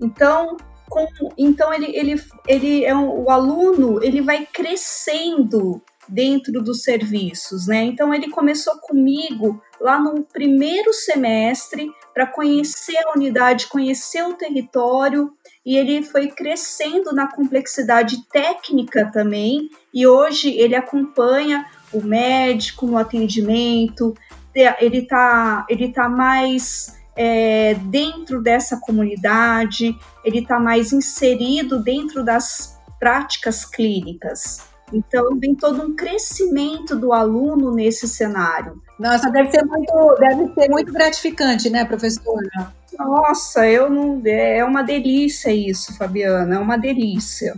Então, 0.00 0.56
com, 0.88 1.06
então 1.36 1.72
ele, 1.72 1.96
ele, 1.96 2.22
ele 2.46 2.84
é 2.84 2.94
um, 2.94 3.24
o 3.24 3.30
aluno 3.30 4.02
ele 4.02 4.20
vai 4.20 4.46
crescendo 4.46 5.82
dentro 6.08 6.62
dos 6.62 6.82
serviços, 6.82 7.66
né? 7.66 7.82
Então 7.84 8.12
ele 8.12 8.28
começou 8.28 8.78
comigo 8.78 9.60
lá 9.80 9.98
no 9.98 10.22
primeiro 10.22 10.92
semestre 10.92 11.90
para 12.12 12.26
conhecer 12.26 12.96
a 12.98 13.12
unidade, 13.16 13.66
conhecer 13.66 14.22
o 14.22 14.34
território 14.34 15.32
e 15.64 15.76
ele 15.76 16.02
foi 16.02 16.28
crescendo 16.28 17.12
na 17.12 17.26
complexidade 17.26 18.26
técnica 18.28 19.10
também, 19.10 19.70
e 19.92 20.06
hoje 20.06 20.54
ele 20.58 20.76
acompanha 20.76 21.64
o 21.92 22.02
médico 22.02 22.86
no 22.86 22.98
atendimento, 22.98 24.14
ele 24.54 24.98
está 24.98 25.66
ele 25.70 25.90
tá 25.90 26.08
mais 26.08 26.94
é, 27.16 27.74
dentro 27.74 28.42
dessa 28.42 28.78
comunidade, 28.78 29.96
ele 30.24 30.40
está 30.40 30.58
mais 30.58 30.92
inserido 30.92 31.82
dentro 31.82 32.24
das 32.24 32.78
práticas 32.98 33.64
clínicas. 33.64 34.62
Então, 34.92 35.38
vem 35.38 35.54
todo 35.54 35.82
um 35.82 35.96
crescimento 35.96 36.94
do 36.96 37.12
aluno 37.12 37.74
nesse 37.74 38.06
cenário. 38.06 38.80
Nossa, 38.98 39.30
deve 39.30 39.50
ser 39.50 39.64
muito, 39.64 40.16
deve 40.18 40.54
ser 40.54 40.68
muito 40.68 40.92
gratificante, 40.92 41.70
né, 41.70 41.84
professora? 41.84 42.72
Nossa, 42.98 43.68
eu 43.68 43.90
não. 43.90 44.22
É 44.24 44.64
uma 44.64 44.82
delícia 44.82 45.52
isso, 45.52 45.96
Fabiana, 45.96 46.56
é 46.56 46.58
uma 46.58 46.76
delícia. 46.76 47.54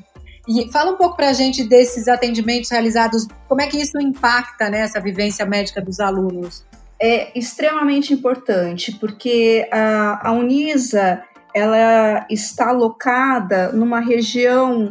E 0.48 0.70
fala 0.70 0.92
um 0.92 0.96
pouco 0.96 1.16
para 1.16 1.28
a 1.28 1.32
gente 1.32 1.64
desses 1.64 2.06
atendimentos 2.06 2.70
realizados, 2.70 3.26
como 3.48 3.60
é 3.60 3.66
que 3.66 3.78
isso 3.78 4.00
impacta 4.00 4.70
nessa 4.70 4.98
né, 4.98 5.04
vivência 5.04 5.44
médica 5.44 5.82
dos 5.82 5.98
alunos? 5.98 6.64
É 7.00 7.38
extremamente 7.38 8.12
importante, 8.12 8.92
porque 8.98 9.68
a, 9.70 10.28
a 10.28 10.32
Unisa 10.32 11.22
ela 11.54 12.26
está 12.30 12.68
alocada 12.68 13.72
numa 13.72 14.00
região 14.00 14.90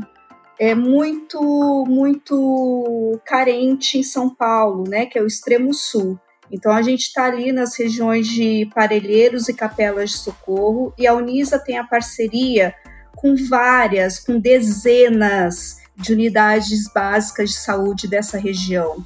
é 0.59 0.73
muito 0.73 1.85
muito 1.87 3.19
carente 3.25 3.97
em 3.99 4.03
São 4.03 4.29
Paulo, 4.33 4.85
né, 4.87 5.05
que 5.05 5.17
é 5.19 5.21
o 5.21 5.27
extremo 5.27 5.73
sul. 5.73 6.19
Então 6.51 6.71
a 6.71 6.81
gente 6.81 7.01
está 7.01 7.25
ali 7.25 7.51
nas 7.51 7.77
regiões 7.77 8.27
de 8.27 8.69
Parelheiros 8.73 9.49
e 9.49 9.53
Capelas 9.53 10.11
de 10.11 10.17
Socorro 10.17 10.93
e 10.97 11.05
a 11.05 11.13
Unisa 11.13 11.59
tem 11.59 11.77
a 11.77 11.83
parceria 11.83 12.73
com 13.15 13.35
várias, 13.49 14.19
com 14.19 14.39
dezenas 14.39 15.77
de 15.95 16.13
unidades 16.13 16.91
básicas 16.93 17.49
de 17.49 17.57
saúde 17.57 18.07
dessa 18.07 18.37
região. 18.37 19.05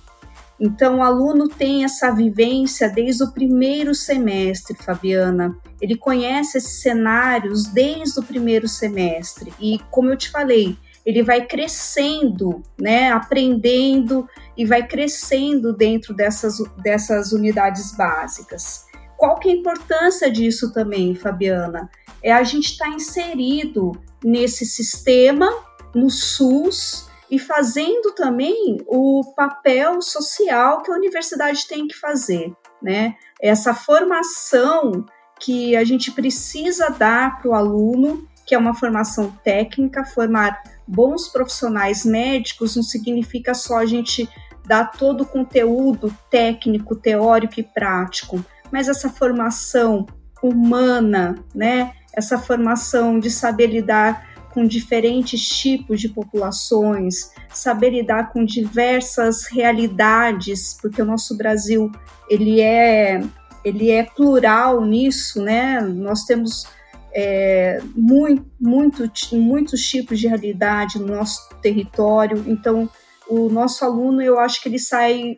Então, 0.60 0.98
o 0.98 1.04
aluno 1.04 1.48
tem 1.48 1.86
essa 1.86 2.12
vivência 2.12 2.90
desde 2.90 3.24
o 3.24 3.32
primeiro 3.32 3.96
semestre, 3.96 4.76
Fabiana. 4.76 5.58
Ele 5.82 5.96
conhece 5.96 6.58
esses 6.58 6.82
cenários 6.82 7.66
desde 7.66 8.20
o 8.20 8.24
primeiro 8.24 8.68
semestre. 8.68 9.54
E, 9.60 9.80
como 9.90 10.10
eu 10.10 10.18
te 10.18 10.30
falei, 10.30 10.78
ele 11.06 11.24
vai 11.24 11.46
crescendo, 11.46 12.62
né, 12.80 13.12
aprendendo 13.12 14.28
e 14.56 14.66
vai 14.66 14.86
crescendo 14.86 15.74
dentro 15.74 16.14
dessas, 16.14 16.58
dessas 16.84 17.32
unidades 17.32 17.96
básicas. 17.96 18.86
Qual 19.18 19.40
que 19.40 19.50
é 19.50 19.54
a 19.54 19.56
importância 19.56 20.32
disso 20.32 20.72
também, 20.74 21.16
Fabiana? 21.16 21.90
É 22.22 22.32
a 22.32 22.44
gente 22.44 22.72
estar 22.72 22.90
tá 22.90 22.92
inserido 22.92 23.92
nesse 24.24 24.66
sistema, 24.66 25.50
no 25.96 26.10
SUS, 26.10 27.09
e 27.30 27.38
fazendo 27.38 28.12
também 28.16 28.78
o 28.88 29.34
papel 29.36 30.02
social 30.02 30.82
que 30.82 30.92
a 30.92 30.96
universidade 30.96 31.68
tem 31.68 31.88
que 31.88 31.96
fazer, 31.96 32.54
né? 32.82 33.16
Essa 33.42 33.74
formação 33.74 35.06
que 35.40 35.76
a 35.76 35.84
gente 35.84 36.12
precisa 36.12 36.90
dar 36.90 37.40
para 37.40 37.50
o 37.50 37.54
aluno, 37.54 38.28
que 38.46 38.56
é 38.56 38.58
uma 38.58 38.74
formação 38.74 39.32
técnica, 39.44 40.04
formar 40.04 40.62
bons 40.88 41.28
profissionais 41.28 42.04
médicos 42.04 42.76
não 42.76 42.84
significa 42.84 43.54
só 43.54 43.78
a 43.78 43.86
gente 43.86 44.28
dar 44.66 44.92
todo 44.92 45.22
o 45.22 45.26
conteúdo 45.26 46.16
técnico, 46.30 46.96
teórico 46.96 47.60
e 47.60 47.64
prático, 47.64 48.44
mas 48.72 48.88
essa 48.88 49.10
formação 49.10 50.06
humana, 50.44 51.36
né? 51.54 51.94
Essa 52.14 52.38
formação 52.38 53.20
de 53.20 53.30
saber 53.30 53.68
lidar 53.68 54.29
com 54.54 54.66
diferentes 54.66 55.48
tipos 55.48 56.02
de 56.02 56.10
populações, 56.10 57.32
saber 57.50 57.92
lidar 57.92 58.32
com 58.32 58.44
diversas 58.44 59.46
realidades, 59.46 60.78
porque 60.82 61.02
o 61.02 61.06
nosso 61.06 61.38
Brasil 61.38 61.92
ele 62.30 62.62
é 62.62 63.22
ele 63.64 63.92
é 63.92 64.04
plural 64.04 64.86
nisso, 64.86 65.42
né? 65.42 65.82
Nós 65.82 66.24
temos 66.24 66.66
é, 67.14 67.82
muito, 67.96 68.46
muito, 68.60 69.12
muitos 69.34 69.82
tipos 69.82 70.20
de 70.20 70.28
realidade 70.28 71.00
no 71.00 71.08
nosso 71.08 71.50
território, 71.62 72.44
então 72.48 72.90
o 73.28 73.50
nosso 73.50 73.84
aluno 73.84 74.22
eu 74.22 74.40
acho 74.40 74.62
que 74.62 74.70
ele 74.70 74.80
sai 74.80 75.38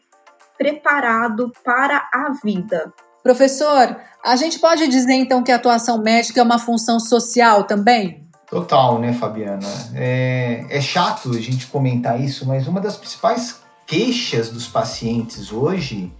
preparado 0.57 1.51
para 1.63 2.07
a 2.13 2.33
vida. 2.43 2.93
Professor, 3.23 3.97
a 4.23 4.35
gente 4.35 4.59
pode 4.59 4.87
dizer 4.87 5.13
então 5.13 5.43
que 5.43 5.51
a 5.51 5.55
atuação 5.55 6.01
médica 6.01 6.39
é 6.39 6.43
uma 6.43 6.59
função 6.59 6.99
social 6.99 7.63
também? 7.63 8.27
Total, 8.51 8.99
né, 8.99 9.13
Fabiana? 9.13 9.65
É, 9.95 10.65
é 10.69 10.81
chato 10.81 11.31
a 11.31 11.39
gente 11.39 11.67
comentar 11.67 12.19
isso, 12.19 12.45
mas 12.45 12.67
uma 12.67 12.81
das 12.81 12.97
principais 12.97 13.61
queixas 13.87 14.49
dos 14.49 14.67
pacientes 14.67 15.53
hoje 15.53 16.13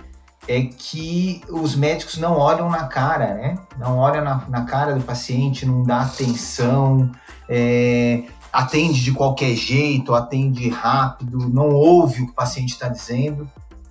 é 0.48 0.62
que 0.62 1.41
os 1.50 1.76
médicos 1.76 2.17
não 2.17 2.38
olham 2.38 2.70
na 2.70 2.86
cara, 2.86 3.34
né? 3.34 3.58
Não 3.78 3.98
olham 3.98 4.24
na, 4.24 4.46
na 4.48 4.63
cara 4.63 4.96
do 4.96 5.04
paciente, 5.04 5.65
não 5.65 5.84
dá 5.84 6.04
atenção, 6.04 7.12
é, 7.50 8.24
atende 8.52 9.04
de 9.04 9.12
qualquer 9.12 9.54
jeito, 9.54 10.15
atende 10.15 10.70
rápido, 10.70 11.50
não 11.50 11.70
ouve 11.70 12.22
o 12.22 12.26
que 12.28 12.32
o 12.32 12.36
paciente 12.36 12.70
está 12.70 12.88
dizendo. 12.88 13.48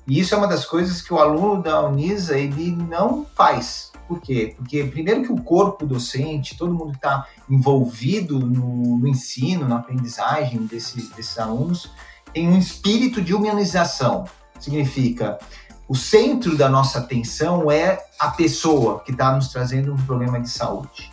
E 0.07 0.19
isso 0.19 0.35
é 0.35 0.39
uma 0.39 0.49
das 0.49 0.65
coisas 0.65 1.03
que 1.03 1.13
o 1.13 1.19
aluno 1.19 1.63
da 1.63 1.83
Unisa 1.83 2.39
ele 2.39 2.73
não 2.73 3.27
faz. 3.37 3.90
Por 4.11 4.21
quê? 4.21 4.55
Porque 4.57 4.83
primeiro 4.83 5.23
que 5.23 5.31
o 5.31 5.41
corpo 5.41 5.87
docente, 5.87 6.59
todo 6.59 6.75
mundo 6.75 6.91
que 6.91 6.97
está 6.97 7.29
envolvido 7.49 8.41
no, 8.41 8.99
no, 8.99 9.07
ensino, 9.07 9.69
na 9.69 9.77
aprendizagem 9.77 10.67
desse, 10.67 11.01
desses 11.15 11.39
alunos, 11.39 11.93
tem 12.35 12.49
um 12.49 12.59
espírito 12.59 13.23
de 13.23 13.33
humanização. 13.33 14.25
Significa 14.59 15.39
o 15.87 15.95
centro 15.95 16.57
da 16.57 16.69
nossa 16.69 16.99
atenção 16.99 17.71
é 17.71 18.01
a 18.19 18.31
pessoa 18.31 18.99
que 18.99 19.13
está 19.13 19.33
nos 19.33 19.47
trazendo 19.47 19.93
um 19.93 19.97
problema 19.97 20.41
de 20.41 20.51
saúde. 20.51 21.09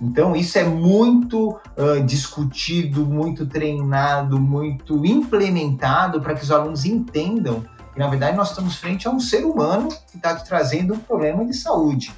Então, 0.00 0.34
isso 0.34 0.56
é 0.56 0.64
muito 0.64 1.50
uh, 1.50 2.02
discutido, 2.06 3.04
muito 3.04 3.44
treinado, 3.44 4.40
muito 4.40 5.04
implementado 5.04 6.18
para 6.22 6.34
que 6.34 6.44
os 6.44 6.50
alunos 6.50 6.86
entendam 6.86 7.62
que, 7.92 7.98
na 7.98 8.08
verdade, 8.08 8.38
nós 8.38 8.48
estamos 8.48 8.76
frente 8.76 9.06
a 9.06 9.10
um 9.10 9.20
ser 9.20 9.44
humano 9.44 9.90
que 10.10 10.16
está 10.16 10.34
trazendo 10.36 10.94
um 10.94 10.98
problema 10.98 11.44
de 11.44 11.52
saúde. 11.52 12.10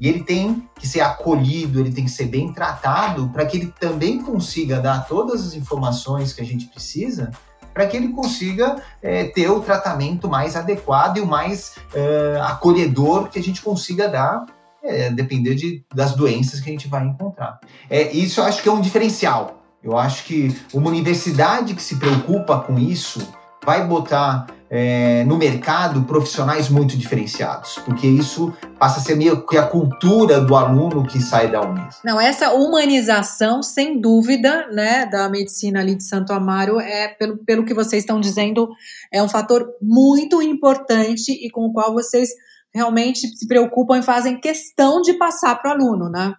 E 0.00 0.08
ele 0.08 0.22
tem 0.22 0.68
que 0.78 0.86
ser 0.86 1.00
acolhido, 1.00 1.80
ele 1.80 1.92
tem 1.92 2.04
que 2.04 2.10
ser 2.10 2.26
bem 2.26 2.52
tratado 2.52 3.28
para 3.28 3.46
que 3.46 3.56
ele 3.56 3.74
também 3.78 4.20
consiga 4.20 4.80
dar 4.80 5.06
todas 5.06 5.46
as 5.46 5.54
informações 5.54 6.32
que 6.32 6.42
a 6.42 6.44
gente 6.44 6.66
precisa 6.66 7.30
para 7.74 7.86
que 7.88 7.96
ele 7.96 8.08
consiga 8.10 8.76
é, 9.02 9.24
ter 9.24 9.50
o 9.50 9.60
tratamento 9.60 10.28
mais 10.28 10.54
adequado 10.54 11.16
e 11.16 11.20
o 11.20 11.26
mais 11.26 11.74
é, 11.92 12.38
acolhedor 12.40 13.28
que 13.28 13.38
a 13.38 13.42
gente 13.42 13.60
consiga 13.60 14.08
dar, 14.08 14.46
é, 14.80 15.10
depender 15.10 15.56
de, 15.56 15.84
das 15.92 16.14
doenças 16.14 16.60
que 16.60 16.68
a 16.68 16.72
gente 16.72 16.86
vai 16.86 17.04
encontrar. 17.04 17.58
É, 17.90 18.12
isso 18.12 18.40
eu 18.40 18.44
acho 18.44 18.62
que 18.62 18.68
é 18.68 18.72
um 18.72 18.80
diferencial. 18.80 19.60
Eu 19.82 19.98
acho 19.98 20.24
que 20.24 20.56
uma 20.72 20.88
universidade 20.88 21.74
que 21.74 21.82
se 21.82 21.96
preocupa 21.96 22.60
com 22.60 22.78
isso 22.78 23.28
vai 23.64 23.86
botar 23.86 24.46
é, 24.70 25.24
no 25.24 25.36
mercado 25.36 26.02
profissionais 26.02 26.68
muito 26.68 26.96
diferenciados, 26.96 27.78
porque 27.84 28.06
isso 28.06 28.52
passa 28.78 29.00
a 29.00 29.02
ser 29.02 29.14
meio 29.14 29.46
que 29.46 29.56
a 29.56 29.66
cultura 29.66 30.40
do 30.40 30.54
aluno 30.56 31.06
que 31.06 31.20
sai 31.20 31.50
da 31.50 31.60
Unis. 31.60 31.96
Não, 32.04 32.20
essa 32.20 32.52
humanização, 32.52 33.62
sem 33.62 34.00
dúvida, 34.00 34.68
né, 34.72 35.06
da 35.06 35.28
medicina 35.28 35.80
ali 35.80 35.94
de 35.94 36.04
Santo 36.04 36.32
Amaro, 36.32 36.80
é, 36.80 37.08
pelo, 37.08 37.38
pelo 37.44 37.64
que 37.64 37.74
vocês 37.74 38.02
estão 38.02 38.20
dizendo, 38.20 38.68
é 39.12 39.22
um 39.22 39.28
fator 39.28 39.66
muito 39.80 40.42
importante 40.42 41.30
e 41.32 41.50
com 41.50 41.66
o 41.66 41.72
qual 41.72 41.92
vocês 41.92 42.30
realmente 42.74 43.28
se 43.28 43.46
preocupam 43.46 43.98
e 43.98 44.02
fazem 44.02 44.40
questão 44.40 45.00
de 45.00 45.14
passar 45.14 45.54
para 45.56 45.70
o 45.70 45.74
aluno, 45.74 46.10
né? 46.10 46.34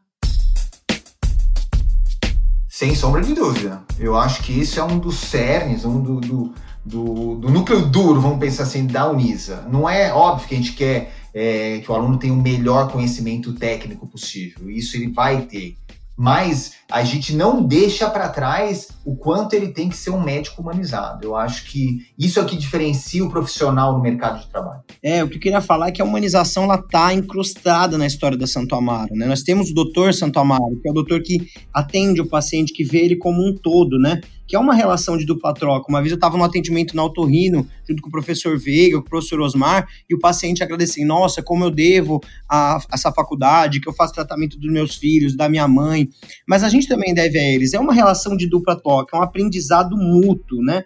Sem 2.68 2.94
sombra 2.94 3.22
de 3.22 3.34
dúvida. 3.34 3.82
Eu 3.98 4.18
acho 4.18 4.44
que 4.44 4.52
isso 4.52 4.78
é 4.82 4.84
um 4.84 5.00
dos 5.00 5.18
cernes, 5.18 5.86
um 5.86 6.02
do, 6.02 6.20
do 6.20 6.54
do, 6.86 7.36
do, 7.36 7.50
núcleo 7.50 7.88
duro, 7.88 8.22
vamos 8.22 8.40
pensar 8.40 8.64
assim, 8.64 8.86
da 8.86 9.10
Unisa. 9.10 9.68
Não 9.72 9.90
é 9.90 10.14
óbvio 10.14 10.48
que 10.48 10.54
a 10.54 10.58
gente 10.58 10.74
quer 10.74 11.14
é, 11.34 11.80
que 11.80 11.92
o 11.92 11.96
aluno 11.96 12.18
tenha 12.18 12.34
o 12.34 12.42
melhor 12.42 12.92
conhecimento 12.92 13.54
técnico 13.54 14.08
possível. 14.08 14.70
Isso 14.70 14.96
ele 14.96 15.12
vai 15.12 15.42
ter 15.42 15.78
mas 16.18 16.76
a 16.90 17.04
gente 17.04 17.36
não 17.36 17.62
deixa 17.62 18.10
para 18.10 18.30
trás 18.30 18.88
o 19.04 19.16
quanto 19.16 19.54
ele 19.54 19.70
tem 19.70 19.90
que 19.90 19.98
ser 19.98 20.12
um 20.12 20.22
médico 20.22 20.62
humanizado. 20.62 21.26
Eu 21.26 21.36
acho 21.36 21.66
que 21.66 22.06
isso 22.18 22.40
é 22.40 22.46
que 22.46 22.56
diferencia 22.56 23.24
o 23.24 23.30
profissional 23.30 23.94
no 23.94 24.02
mercado 24.02 24.40
de 24.40 24.48
trabalho. 24.48 24.82
É, 25.04 25.24
o 25.24 25.28
que 25.28 25.36
eu 25.36 25.42
queria 25.42 25.62
falar 25.62 25.90
é 25.90 25.92
que 25.92 26.02
a 26.02 26.06
humanização 26.06 26.64
ela 26.64 26.78
tá 26.78 27.14
incrustada 27.14 27.98
na 27.98 28.08
história 28.08 28.38
da 28.38 28.48
Santo 28.48 28.76
Amaro, 28.76 29.14
né? 29.14 29.26
Nós 29.26 29.44
temos 29.44 29.72
o 29.72 29.74
doutor 29.74 30.14
Santo 30.14 30.40
Amaro, 30.40 30.80
que 30.82 30.88
é 30.88 30.92
o 30.92 30.96
doutor 30.96 31.22
que 31.22 31.48
atende 31.74 32.22
o 32.22 32.28
paciente, 32.28 32.74
que 32.74 32.84
vê 32.84 33.00
ele 33.00 33.18
como 33.18 33.46
um 33.46 33.54
todo, 33.54 34.00
né? 34.00 34.22
Que 34.48 34.56
é 34.56 34.60
uma 34.60 34.74
relação 34.74 35.18
de 35.18 35.26
dupla 35.26 35.54
troca. 35.54 35.86
Uma 35.90 36.02
vez 36.02 36.12
eu 36.12 36.16
estava 36.16 36.38
no 36.38 36.44
atendimento 36.44 36.96
na 36.96 37.02
Autorrino, 37.02 37.68
junto 37.88 38.02
com 38.02 38.10
o 38.10 38.12
professor 38.12 38.58
Veiga, 38.58 38.98
com 38.98 39.06
o 39.06 39.10
professor 39.10 39.40
Osmar, 39.42 39.88
e 40.10 40.16
o 40.16 40.20
paciente 40.20 40.64
agradecendo, 40.64 41.08
nossa, 41.08 41.42
como 41.42 41.64
eu 41.64 41.72
devo 41.72 42.22
a, 42.50 42.78
a 42.78 42.82
essa 42.94 43.12
faculdade, 43.12 43.80
que 43.80 43.90
eu 43.90 43.94
faço 43.94 44.14
tratamento 44.14 44.58
dos 44.58 44.72
meus 44.72 44.96
filhos, 44.96 45.36
da 45.36 45.50
minha 45.50 45.68
mãe. 45.68 46.10
Mas 46.48 46.64
a 46.64 46.70
gente 46.70 46.88
também 46.88 47.14
deve 47.14 47.38
a 47.40 47.44
eles. 47.44 47.74
É 47.74 47.80
uma 47.80 47.94
relação 47.94 48.36
de 48.36 48.48
dupla 48.48 48.76
troca, 48.76 49.16
é 49.16 49.20
um 49.20 49.24
aprendizado 49.24 49.96
mútuo, 49.98 50.62
né? 50.64 50.84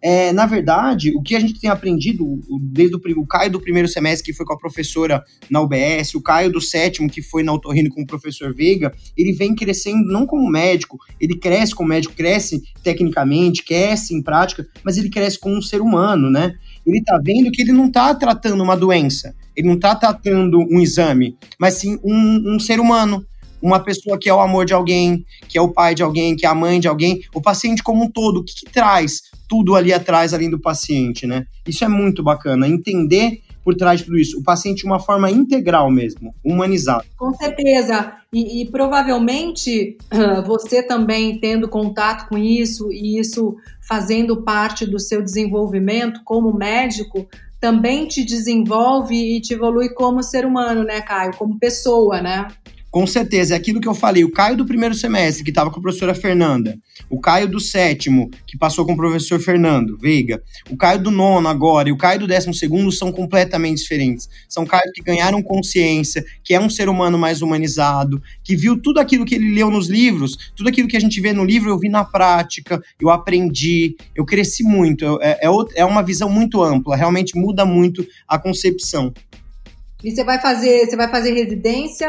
É, 0.00 0.32
na 0.32 0.46
verdade, 0.46 1.12
o 1.16 1.22
que 1.22 1.34
a 1.34 1.40
gente 1.40 1.58
tem 1.60 1.68
aprendido 1.68 2.40
desde 2.60 2.94
o, 2.94 3.00
o 3.16 3.26
Caio 3.26 3.50
do 3.50 3.60
primeiro 3.60 3.88
semestre, 3.88 4.24
que 4.24 4.36
foi 4.36 4.46
com 4.46 4.52
a 4.52 4.58
professora 4.58 5.24
na 5.50 5.60
UBS, 5.60 6.14
o 6.14 6.22
Caio 6.22 6.52
do 6.52 6.60
sétimo, 6.60 7.10
que 7.10 7.20
foi 7.20 7.42
na 7.42 7.50
Autorrino 7.50 7.90
com 7.90 8.02
o 8.02 8.06
professor 8.06 8.54
Veiga, 8.54 8.92
ele 9.16 9.32
vem 9.32 9.54
crescendo 9.54 10.06
não 10.12 10.24
como 10.24 10.48
médico, 10.48 10.98
ele 11.20 11.36
cresce 11.36 11.74
como 11.74 11.88
médico, 11.88 12.14
cresce 12.14 12.62
tecnicamente, 12.82 13.64
cresce 13.64 14.14
em 14.14 14.22
prática, 14.22 14.66
mas 14.84 14.96
ele 14.96 15.10
cresce 15.10 15.38
como 15.38 15.56
um 15.56 15.62
ser 15.62 15.80
humano, 15.80 16.30
né? 16.30 16.54
Ele 16.86 17.02
tá 17.02 17.20
vendo 17.22 17.50
que 17.50 17.60
ele 17.60 17.72
não 17.72 17.90
tá 17.90 18.14
tratando 18.14 18.62
uma 18.62 18.76
doença, 18.76 19.34
ele 19.56 19.68
não 19.68 19.78
tá 19.78 19.96
tratando 19.96 20.58
um 20.70 20.80
exame, 20.80 21.36
mas 21.58 21.74
sim 21.74 21.98
um, 22.04 22.54
um 22.54 22.60
ser 22.60 22.78
humano 22.78 23.26
uma 23.60 23.80
pessoa 23.80 24.16
que 24.16 24.28
é 24.28 24.32
o 24.32 24.40
amor 24.40 24.64
de 24.64 24.72
alguém, 24.72 25.24
que 25.48 25.58
é 25.58 25.60
o 25.60 25.72
pai 25.72 25.92
de 25.92 26.00
alguém, 26.00 26.36
que 26.36 26.46
é 26.46 26.48
a 26.48 26.54
mãe 26.54 26.78
de 26.78 26.86
alguém, 26.86 27.22
o 27.34 27.42
paciente 27.42 27.82
como 27.82 28.04
um 28.04 28.08
todo, 28.08 28.38
o 28.38 28.44
que, 28.44 28.54
que 28.54 28.70
traz 28.70 29.22
tudo 29.48 29.74
ali 29.74 29.92
atrás, 29.92 30.34
além 30.34 30.50
do 30.50 30.60
paciente, 30.60 31.26
né? 31.26 31.46
Isso 31.66 31.84
é 31.84 31.88
muito 31.88 32.22
bacana, 32.22 32.68
entender 32.68 33.40
por 33.64 33.74
trás 33.74 34.00
de 34.00 34.06
tudo 34.06 34.18
isso, 34.18 34.38
o 34.38 34.42
paciente 34.42 34.78
de 34.78 34.86
uma 34.86 34.98
forma 34.98 35.30
integral 35.30 35.90
mesmo, 35.90 36.34
humanizado. 36.42 37.04
Com 37.18 37.34
certeza, 37.34 38.14
e, 38.32 38.62
e 38.62 38.70
provavelmente 38.70 39.98
você 40.46 40.82
também 40.82 41.38
tendo 41.38 41.68
contato 41.68 42.28
com 42.28 42.38
isso 42.38 42.90
e 42.90 43.18
isso 43.18 43.56
fazendo 43.86 44.42
parte 44.42 44.86
do 44.86 44.98
seu 44.98 45.22
desenvolvimento 45.22 46.22
como 46.24 46.56
médico, 46.56 47.28
também 47.60 48.06
te 48.06 48.24
desenvolve 48.24 49.36
e 49.36 49.40
te 49.40 49.54
evolui 49.54 49.90
como 49.90 50.22
ser 50.22 50.46
humano, 50.46 50.84
né, 50.84 51.00
Caio? 51.00 51.36
Como 51.36 51.58
pessoa, 51.58 52.22
né? 52.22 52.48
Com 52.90 53.06
certeza, 53.06 53.54
é 53.54 53.56
aquilo 53.56 53.80
que 53.80 53.88
eu 53.88 53.94
falei. 53.94 54.24
O 54.24 54.32
Caio 54.32 54.56
do 54.56 54.64
primeiro 54.64 54.94
semestre, 54.94 55.44
que 55.44 55.50
estava 55.50 55.70
com 55.70 55.78
a 55.78 55.82
professora 55.82 56.14
Fernanda. 56.14 56.78
O 57.10 57.20
Caio 57.20 57.46
do 57.46 57.60
sétimo, 57.60 58.30
que 58.46 58.56
passou 58.56 58.86
com 58.86 58.92
o 58.92 58.96
professor 58.96 59.38
Fernando 59.38 59.98
Veiga. 59.98 60.42
O 60.70 60.76
Caio 60.76 61.02
do 61.02 61.10
nono 61.10 61.48
agora 61.48 61.90
e 61.90 61.92
o 61.92 61.98
Caio 61.98 62.20
do 62.20 62.26
décimo 62.26 62.54
segundo 62.54 62.90
são 62.90 63.12
completamente 63.12 63.78
diferentes. 63.78 64.28
São 64.48 64.64
Caio 64.64 64.90
que 64.94 65.02
ganharam 65.02 65.42
consciência, 65.42 66.24
que 66.42 66.54
é 66.54 66.60
um 66.60 66.70
ser 66.70 66.88
humano 66.88 67.18
mais 67.18 67.42
humanizado, 67.42 68.22
que 68.42 68.56
viu 68.56 68.80
tudo 68.80 69.00
aquilo 69.00 69.26
que 69.26 69.34
ele 69.34 69.54
leu 69.54 69.70
nos 69.70 69.88
livros, 69.88 70.52
tudo 70.56 70.68
aquilo 70.68 70.88
que 70.88 70.96
a 70.96 71.00
gente 71.00 71.20
vê 71.20 71.32
no 71.32 71.44
livro, 71.44 71.68
eu 71.68 71.78
vi 71.78 71.90
na 71.90 72.04
prática, 72.04 72.82
eu 72.98 73.10
aprendi, 73.10 73.96
eu 74.14 74.24
cresci 74.24 74.62
muito. 74.62 75.20
É, 75.20 75.40
é, 75.42 75.48
é 75.76 75.84
uma 75.84 76.02
visão 76.02 76.30
muito 76.30 76.62
ampla, 76.62 76.96
realmente 76.96 77.36
muda 77.36 77.66
muito 77.66 78.06
a 78.26 78.38
concepção. 78.38 79.12
E 80.02 80.10
você 80.10 80.24
vai 80.24 80.40
fazer, 80.40 80.86
você 80.86 80.96
vai 80.96 81.10
fazer 81.10 81.32
residência 81.32 82.08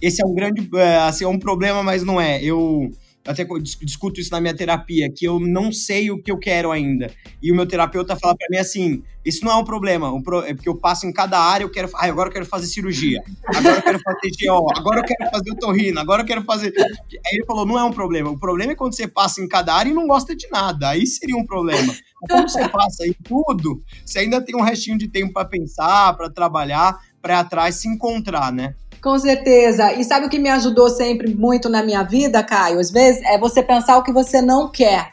esse 0.00 0.22
é 0.22 0.26
um 0.26 0.34
grande, 0.34 0.68
é, 0.74 0.96
assim, 0.98 1.24
é 1.24 1.28
um 1.28 1.38
problema, 1.38 1.82
mas 1.82 2.02
não 2.02 2.20
é. 2.20 2.42
Eu 2.42 2.90
até 3.26 3.44
discuto 3.80 4.20
isso 4.20 4.30
na 4.30 4.40
minha 4.40 4.54
terapia, 4.54 5.10
que 5.10 5.26
eu 5.26 5.40
não 5.40 5.72
sei 5.72 6.10
o 6.10 6.22
que 6.22 6.30
eu 6.30 6.38
quero 6.38 6.70
ainda. 6.70 7.10
E 7.42 7.50
o 7.50 7.56
meu 7.56 7.66
terapeuta 7.66 8.16
fala 8.16 8.36
para 8.36 8.46
mim 8.50 8.58
assim: 8.58 9.02
isso 9.24 9.44
não 9.44 9.52
é 9.52 9.56
um 9.56 9.64
problema, 9.64 10.08
é 10.46 10.54
porque 10.54 10.68
eu 10.68 10.76
passo 10.76 11.06
em 11.06 11.12
cada 11.12 11.38
área, 11.40 11.64
eu 11.64 11.70
quero, 11.70 11.88
ah, 11.94 12.06
agora 12.06 12.28
eu 12.28 12.32
quero 12.32 12.44
fazer 12.46 12.66
cirurgia, 12.66 13.22
agora 13.46 13.76
eu 13.76 13.82
quero 13.82 13.98
fazer 14.00 14.30
GO, 14.40 14.66
agora 14.76 15.00
eu 15.00 15.04
quero 15.04 15.30
fazer 15.30 15.50
otorrino, 15.52 15.98
agora 15.98 16.22
eu 16.22 16.26
quero 16.26 16.42
fazer. 16.42 16.72
Aí 16.76 17.36
ele 17.36 17.46
falou: 17.46 17.64
não 17.64 17.78
é 17.78 17.84
um 17.84 17.92
problema. 17.92 18.30
O 18.30 18.38
problema 18.38 18.72
é 18.72 18.76
quando 18.76 18.94
você 18.94 19.08
passa 19.08 19.40
em 19.40 19.48
cada 19.48 19.74
área 19.74 19.90
e 19.90 19.94
não 19.94 20.06
gosta 20.06 20.36
de 20.36 20.46
nada. 20.50 20.90
Aí 20.90 21.06
seria 21.06 21.36
um 21.36 21.46
problema. 21.46 21.94
Quando 22.28 22.48
você 22.48 22.68
passa 22.68 23.06
em 23.06 23.12
tudo, 23.24 23.82
você 24.04 24.20
ainda 24.20 24.40
tem 24.40 24.56
um 24.56 24.62
restinho 24.62 24.98
de 24.98 25.08
tempo 25.08 25.32
para 25.32 25.46
pensar, 25.46 26.14
para 26.14 26.30
trabalhar, 26.30 26.98
para 27.20 27.40
atrás 27.40 27.76
se 27.76 27.88
encontrar, 27.88 28.52
né? 28.52 28.74
Com 29.04 29.18
certeza. 29.18 29.92
E 29.92 30.02
sabe 30.02 30.24
o 30.24 30.30
que 30.30 30.38
me 30.38 30.48
ajudou 30.48 30.88
sempre 30.88 31.34
muito 31.34 31.68
na 31.68 31.82
minha 31.82 32.02
vida, 32.02 32.42
Caio? 32.42 32.80
Às 32.80 32.90
vezes 32.90 33.22
é 33.24 33.36
você 33.38 33.62
pensar 33.62 33.98
o 33.98 34.02
que 34.02 34.10
você 34.10 34.40
não 34.40 34.72
quer. 34.72 35.10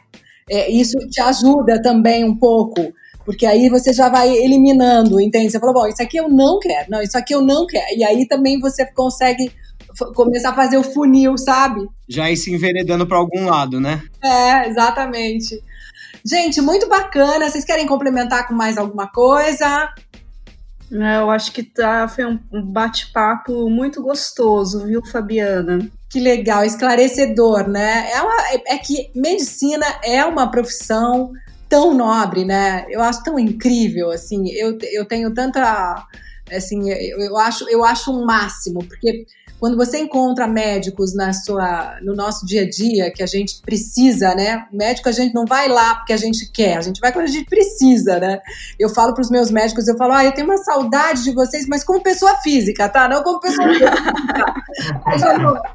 É, 0.50 0.72
isso 0.72 0.98
te 1.10 1.22
ajuda 1.22 1.82
também 1.82 2.24
um 2.24 2.34
pouco, 2.34 2.94
porque 3.26 3.46
aí 3.46 3.68
você 3.68 3.92
já 3.92 4.08
vai 4.08 4.34
eliminando, 4.34 5.20
entende? 5.20 5.52
Você 5.52 5.60
falou, 5.60 5.76
bom, 5.76 5.88
isso 5.88 6.02
aqui 6.02 6.16
eu 6.16 6.30
não 6.30 6.58
quero, 6.58 6.90
não, 6.90 7.02
isso 7.02 7.18
aqui 7.18 7.36
eu 7.36 7.42
não 7.42 7.68
quero. 7.68 7.86
E 7.98 8.02
aí 8.06 8.26
também 8.26 8.62
você 8.62 8.86
consegue 8.86 9.52
começar 10.16 10.52
a 10.52 10.56
fazer 10.56 10.78
o 10.78 10.84
funil, 10.84 11.38
sabe? 11.38 11.86
Já 12.08 12.32
ir 12.32 12.38
se 12.38 12.50
enveredando 12.54 13.06
para 13.06 13.18
algum 13.18 13.44
lado, 13.44 13.82
né? 13.82 14.02
É, 14.24 14.70
exatamente. 14.70 15.62
Gente, 16.26 16.62
muito 16.62 16.88
bacana. 16.88 17.50
Vocês 17.50 17.66
querem 17.66 17.86
complementar 17.86 18.48
com 18.48 18.54
mais 18.54 18.78
alguma 18.78 19.08
coisa? 19.12 19.90
É, 20.92 21.18
eu 21.18 21.32
acho 21.32 21.54
que 21.54 21.64
tá, 21.64 22.08
foi 22.08 22.26
um 22.26 22.40
bate-papo 22.62 23.70
muito 23.70 24.02
gostoso, 24.02 24.86
viu, 24.86 25.02
Fabiana? 25.06 25.90
Que 26.10 26.20
legal, 26.20 26.66
esclarecedor, 26.66 27.70
né? 27.70 28.10
É, 28.12 28.56
é, 28.56 28.76
é 28.76 28.78
que 28.78 29.10
medicina 29.16 29.86
é 30.04 30.26
uma 30.26 30.52
profissão 30.52 31.32
tão 31.70 31.94
nobre, 31.94 32.44
né? 32.44 32.86
Eu 32.90 33.02
acho 33.02 33.24
tão 33.24 33.40
incrível, 33.40 34.12
assim. 34.12 34.50
Eu, 34.50 34.78
eu 34.92 35.06
tenho 35.06 35.34
tanta, 35.34 36.06
assim, 36.52 36.90
eu, 36.90 37.20
eu 37.20 37.38
acho, 37.38 37.70
eu 37.70 37.84
acho 37.84 38.12
um 38.12 38.26
máximo, 38.26 38.86
porque 38.86 39.26
quando 39.62 39.78
você 39.78 40.00
encontra 40.00 40.48
médicos 40.48 41.14
na 41.14 41.32
sua, 41.34 42.00
no 42.02 42.16
nosso 42.16 42.48
dia 42.48 42.64
a 42.64 42.68
dia, 42.68 43.12
que 43.12 43.22
a 43.22 43.28
gente 43.28 43.62
precisa, 43.62 44.34
né? 44.34 44.66
O 44.74 44.76
médico 44.76 45.08
a 45.08 45.12
gente 45.12 45.36
não 45.36 45.46
vai 45.46 45.68
lá 45.68 45.94
porque 45.94 46.14
a 46.14 46.18
gente 46.18 46.52
quer, 46.52 46.78
a 46.78 46.82
gente 46.82 47.00
vai 47.00 47.14
quando 47.14 47.26
a 47.26 47.28
gente 47.28 47.46
precisa, 47.48 48.20
né? 48.20 48.40
Eu 48.80 48.90
falo 48.90 49.14
para 49.14 49.22
os 49.22 49.30
meus 49.30 49.52
médicos, 49.52 49.88
eu 49.88 49.96
falo, 49.98 50.14
ah, 50.14 50.26
eu 50.26 50.32
tenho 50.32 50.48
uma 50.48 50.58
saudade 50.58 51.24
de 51.24 51.32
vocês, 51.32 51.68
mas 51.68 51.84
como 51.84 52.02
pessoa 52.02 52.36
física, 52.38 52.90
tá? 52.90 53.08
Não 53.08 53.22
como 53.22 53.40
pessoa 53.40 53.68
física. 53.68 53.92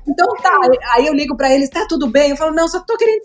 então 0.04 0.26
tá, 0.42 0.58
aí 0.96 1.06
eu 1.06 1.14
ligo 1.14 1.36
para 1.36 1.54
eles, 1.54 1.70
tá 1.70 1.86
tudo 1.88 2.10
bem? 2.10 2.30
Eu 2.30 2.36
falo, 2.36 2.52
não, 2.52 2.66
só 2.66 2.80
tô 2.80 2.96
querendo 2.96 3.22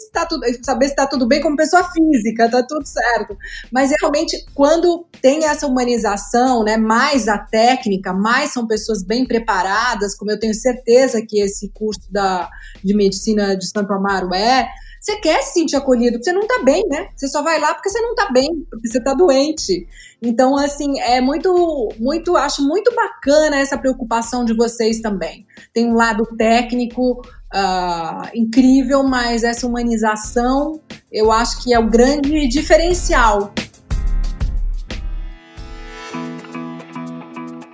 saber 0.63 0.89
se 0.89 0.95
tá 0.95 1.07
tudo 1.07 1.27
bem 1.27 1.41
como 1.41 1.55
pessoa 1.55 1.83
física, 1.85 2.47
tá 2.51 2.61
tudo 2.61 2.85
certo. 2.85 3.35
Mas 3.71 3.91
realmente, 3.99 4.45
quando 4.53 5.07
tem 5.23 5.45
essa 5.45 5.65
humanização, 5.65 6.63
né, 6.63 6.77
mais 6.77 7.27
a 7.27 7.40
técnica, 7.41 8.13
mais 8.13 8.53
são 8.53 8.67
pessoas 8.67 9.03
bem 9.03 9.25
preparadas, 9.25 10.15
como 10.15 10.29
eu 10.29 10.39
tenho 10.39 10.51
tenho 10.51 10.53
certeza 10.53 11.25
que 11.25 11.41
esse 11.41 11.69
curso 11.69 12.11
da, 12.11 12.49
de 12.83 12.93
medicina 12.93 13.55
de 13.55 13.67
Santo 13.67 13.93
Amaro 13.93 14.33
é. 14.33 14.67
Você 14.99 15.15
quer 15.15 15.41
se 15.41 15.53
sentir 15.53 15.75
acolhido, 15.75 16.17
porque 16.17 16.25
você 16.25 16.33
não 16.33 16.45
tá 16.45 16.61
bem, 16.63 16.83
né? 16.87 17.07
Você 17.15 17.27
só 17.27 17.41
vai 17.41 17.59
lá 17.59 17.73
porque 17.73 17.89
você 17.89 17.99
não 18.01 18.13
tá 18.13 18.29
bem, 18.31 18.49
porque 18.69 18.87
você 18.87 19.01
tá 19.01 19.15
doente. 19.15 19.87
Então, 20.21 20.55
assim, 20.55 20.99
é 20.99 21.19
muito, 21.19 21.89
muito, 21.97 22.37
acho 22.37 22.61
muito 22.61 22.93
bacana 22.93 23.57
essa 23.57 23.79
preocupação 23.79 24.45
de 24.45 24.53
vocês 24.53 25.01
também. 25.01 25.47
Tem 25.73 25.87
um 25.87 25.95
lado 25.95 26.23
técnico 26.37 27.13
uh, 27.13 28.29
incrível, 28.35 29.01
mas 29.01 29.43
essa 29.43 29.65
humanização 29.65 30.79
eu 31.11 31.31
acho 31.31 31.63
que 31.63 31.73
é 31.73 31.79
o 31.79 31.89
grande 31.89 32.47
diferencial 32.47 33.51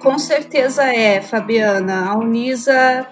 Com 0.08 0.18
certeza 0.18 0.86
é, 0.86 1.22
Fabiana. 1.22 2.06
A 2.08 2.18
Unisa 2.18 3.06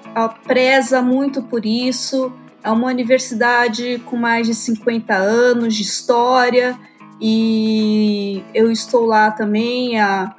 preza 0.47 1.01
muito 1.01 1.43
por 1.43 1.65
isso. 1.65 2.31
É 2.63 2.71
uma 2.71 2.87
universidade 2.87 4.01
com 4.05 4.15
mais 4.15 4.47
de 4.47 4.55
50 4.55 5.13
anos 5.13 5.75
de 5.75 5.81
história 5.81 6.79
e 7.19 8.41
eu 8.53 8.71
estou 8.71 9.05
lá 9.05 9.29
também 9.29 9.99
há, 9.99 10.33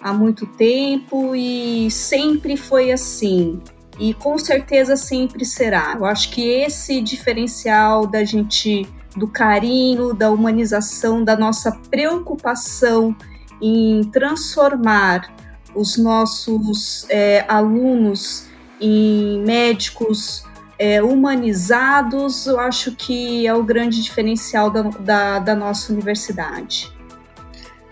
há 0.00 0.10
muito 0.14 0.46
tempo 0.46 1.36
e 1.36 1.90
sempre 1.90 2.56
foi 2.56 2.90
assim. 2.90 3.60
E 3.98 4.14
com 4.14 4.38
certeza 4.38 4.96
sempre 4.96 5.44
será. 5.44 5.96
Eu 5.98 6.06
acho 6.06 6.30
que 6.30 6.48
esse 6.48 7.02
diferencial 7.02 8.06
da 8.06 8.24
gente, 8.24 8.88
do 9.14 9.28
carinho, 9.28 10.14
da 10.14 10.30
humanização, 10.30 11.22
da 11.22 11.36
nossa 11.36 11.72
preocupação 11.90 13.14
em 13.60 14.02
transformar 14.04 15.39
os 15.74 15.96
nossos 15.96 17.06
é, 17.08 17.44
alunos 17.48 18.46
em 18.80 19.42
médicos 19.44 20.44
é, 20.78 21.02
humanizados, 21.02 22.46
eu 22.46 22.58
acho 22.58 22.92
que 22.92 23.46
é 23.46 23.54
o 23.54 23.62
grande 23.62 24.02
diferencial 24.02 24.70
da, 24.70 24.82
da, 24.82 25.38
da 25.38 25.54
nossa 25.54 25.92
universidade. 25.92 26.90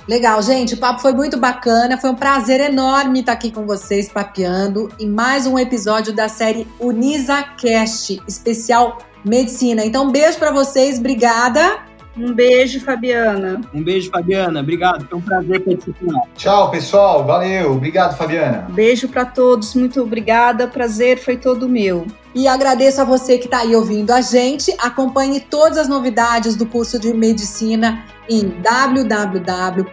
Legal, 0.09 0.41
gente, 0.41 0.73
o 0.73 0.79
papo 0.79 1.03
foi 1.03 1.13
muito 1.13 1.37
bacana, 1.37 1.99
foi 1.99 2.09
um 2.09 2.15
prazer 2.15 2.61
enorme 2.61 3.21
estar 3.21 3.33
aqui 3.33 3.51
com 3.51 3.67
vocês 3.67 4.09
papeando 4.09 4.91
em 4.99 5.07
mais 5.07 5.47
um 5.47 5.59
episódio 5.59 6.15
da 6.15 6.31
série 6.31 6.67
UnisaCast, 6.81 8.23
especial 8.27 8.99
Medicina. 9.23 9.85
Então, 9.85 10.11
beijo 10.11 10.39
para 10.39 10.51
vocês, 10.51 10.99
obrigada. 10.99 11.88
Um 12.19 12.33
beijo, 12.33 12.81
Fabiana. 12.81 13.61
Um 13.73 13.83
beijo, 13.83 14.11
Fabiana. 14.11 14.61
Obrigado. 14.61 15.07
Foi 15.09 15.19
um 15.19 15.23
prazer 15.23 15.61
participar. 15.65 16.23
Tchau, 16.37 16.71
pessoal. 16.71 17.25
Valeu. 17.25 17.73
Obrigado, 17.73 18.17
Fabiana. 18.17 18.67
Beijo 18.71 19.09
para 19.09 19.25
todos. 19.25 19.75
Muito 19.75 20.03
obrigada. 20.03 20.67
Prazer 20.67 21.19
foi 21.19 21.37
todo 21.37 21.69
meu. 21.69 22.07
E 22.35 22.49
agradeço 22.49 23.01
a 23.01 23.05
você 23.05 23.39
que 23.39 23.47
está 23.47 23.61
aí 23.61 23.77
ouvindo 23.77 24.11
a 24.11 24.21
gente. 24.21 24.75
Acompanhe 24.79 25.41
todas 25.41 25.79
as 25.79 25.89
novidades 25.89 26.57
do 26.57 26.67
curso 26.67 26.99
de 26.99 27.15
medicina 27.15 28.05
em 28.29 28.49
www.unisa.br. 28.61 29.89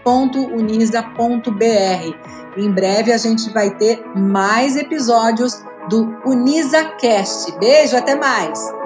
Em 2.58 2.72
breve 2.72 3.12
a 3.12 3.18
gente 3.18 3.50
vai 3.52 3.70
ter 3.78 4.04
mais 4.16 4.76
episódios 4.76 5.64
do 5.90 6.16
UnisaCast. 6.26 7.58
Beijo, 7.60 7.96
até 7.96 8.16
mais! 8.16 8.85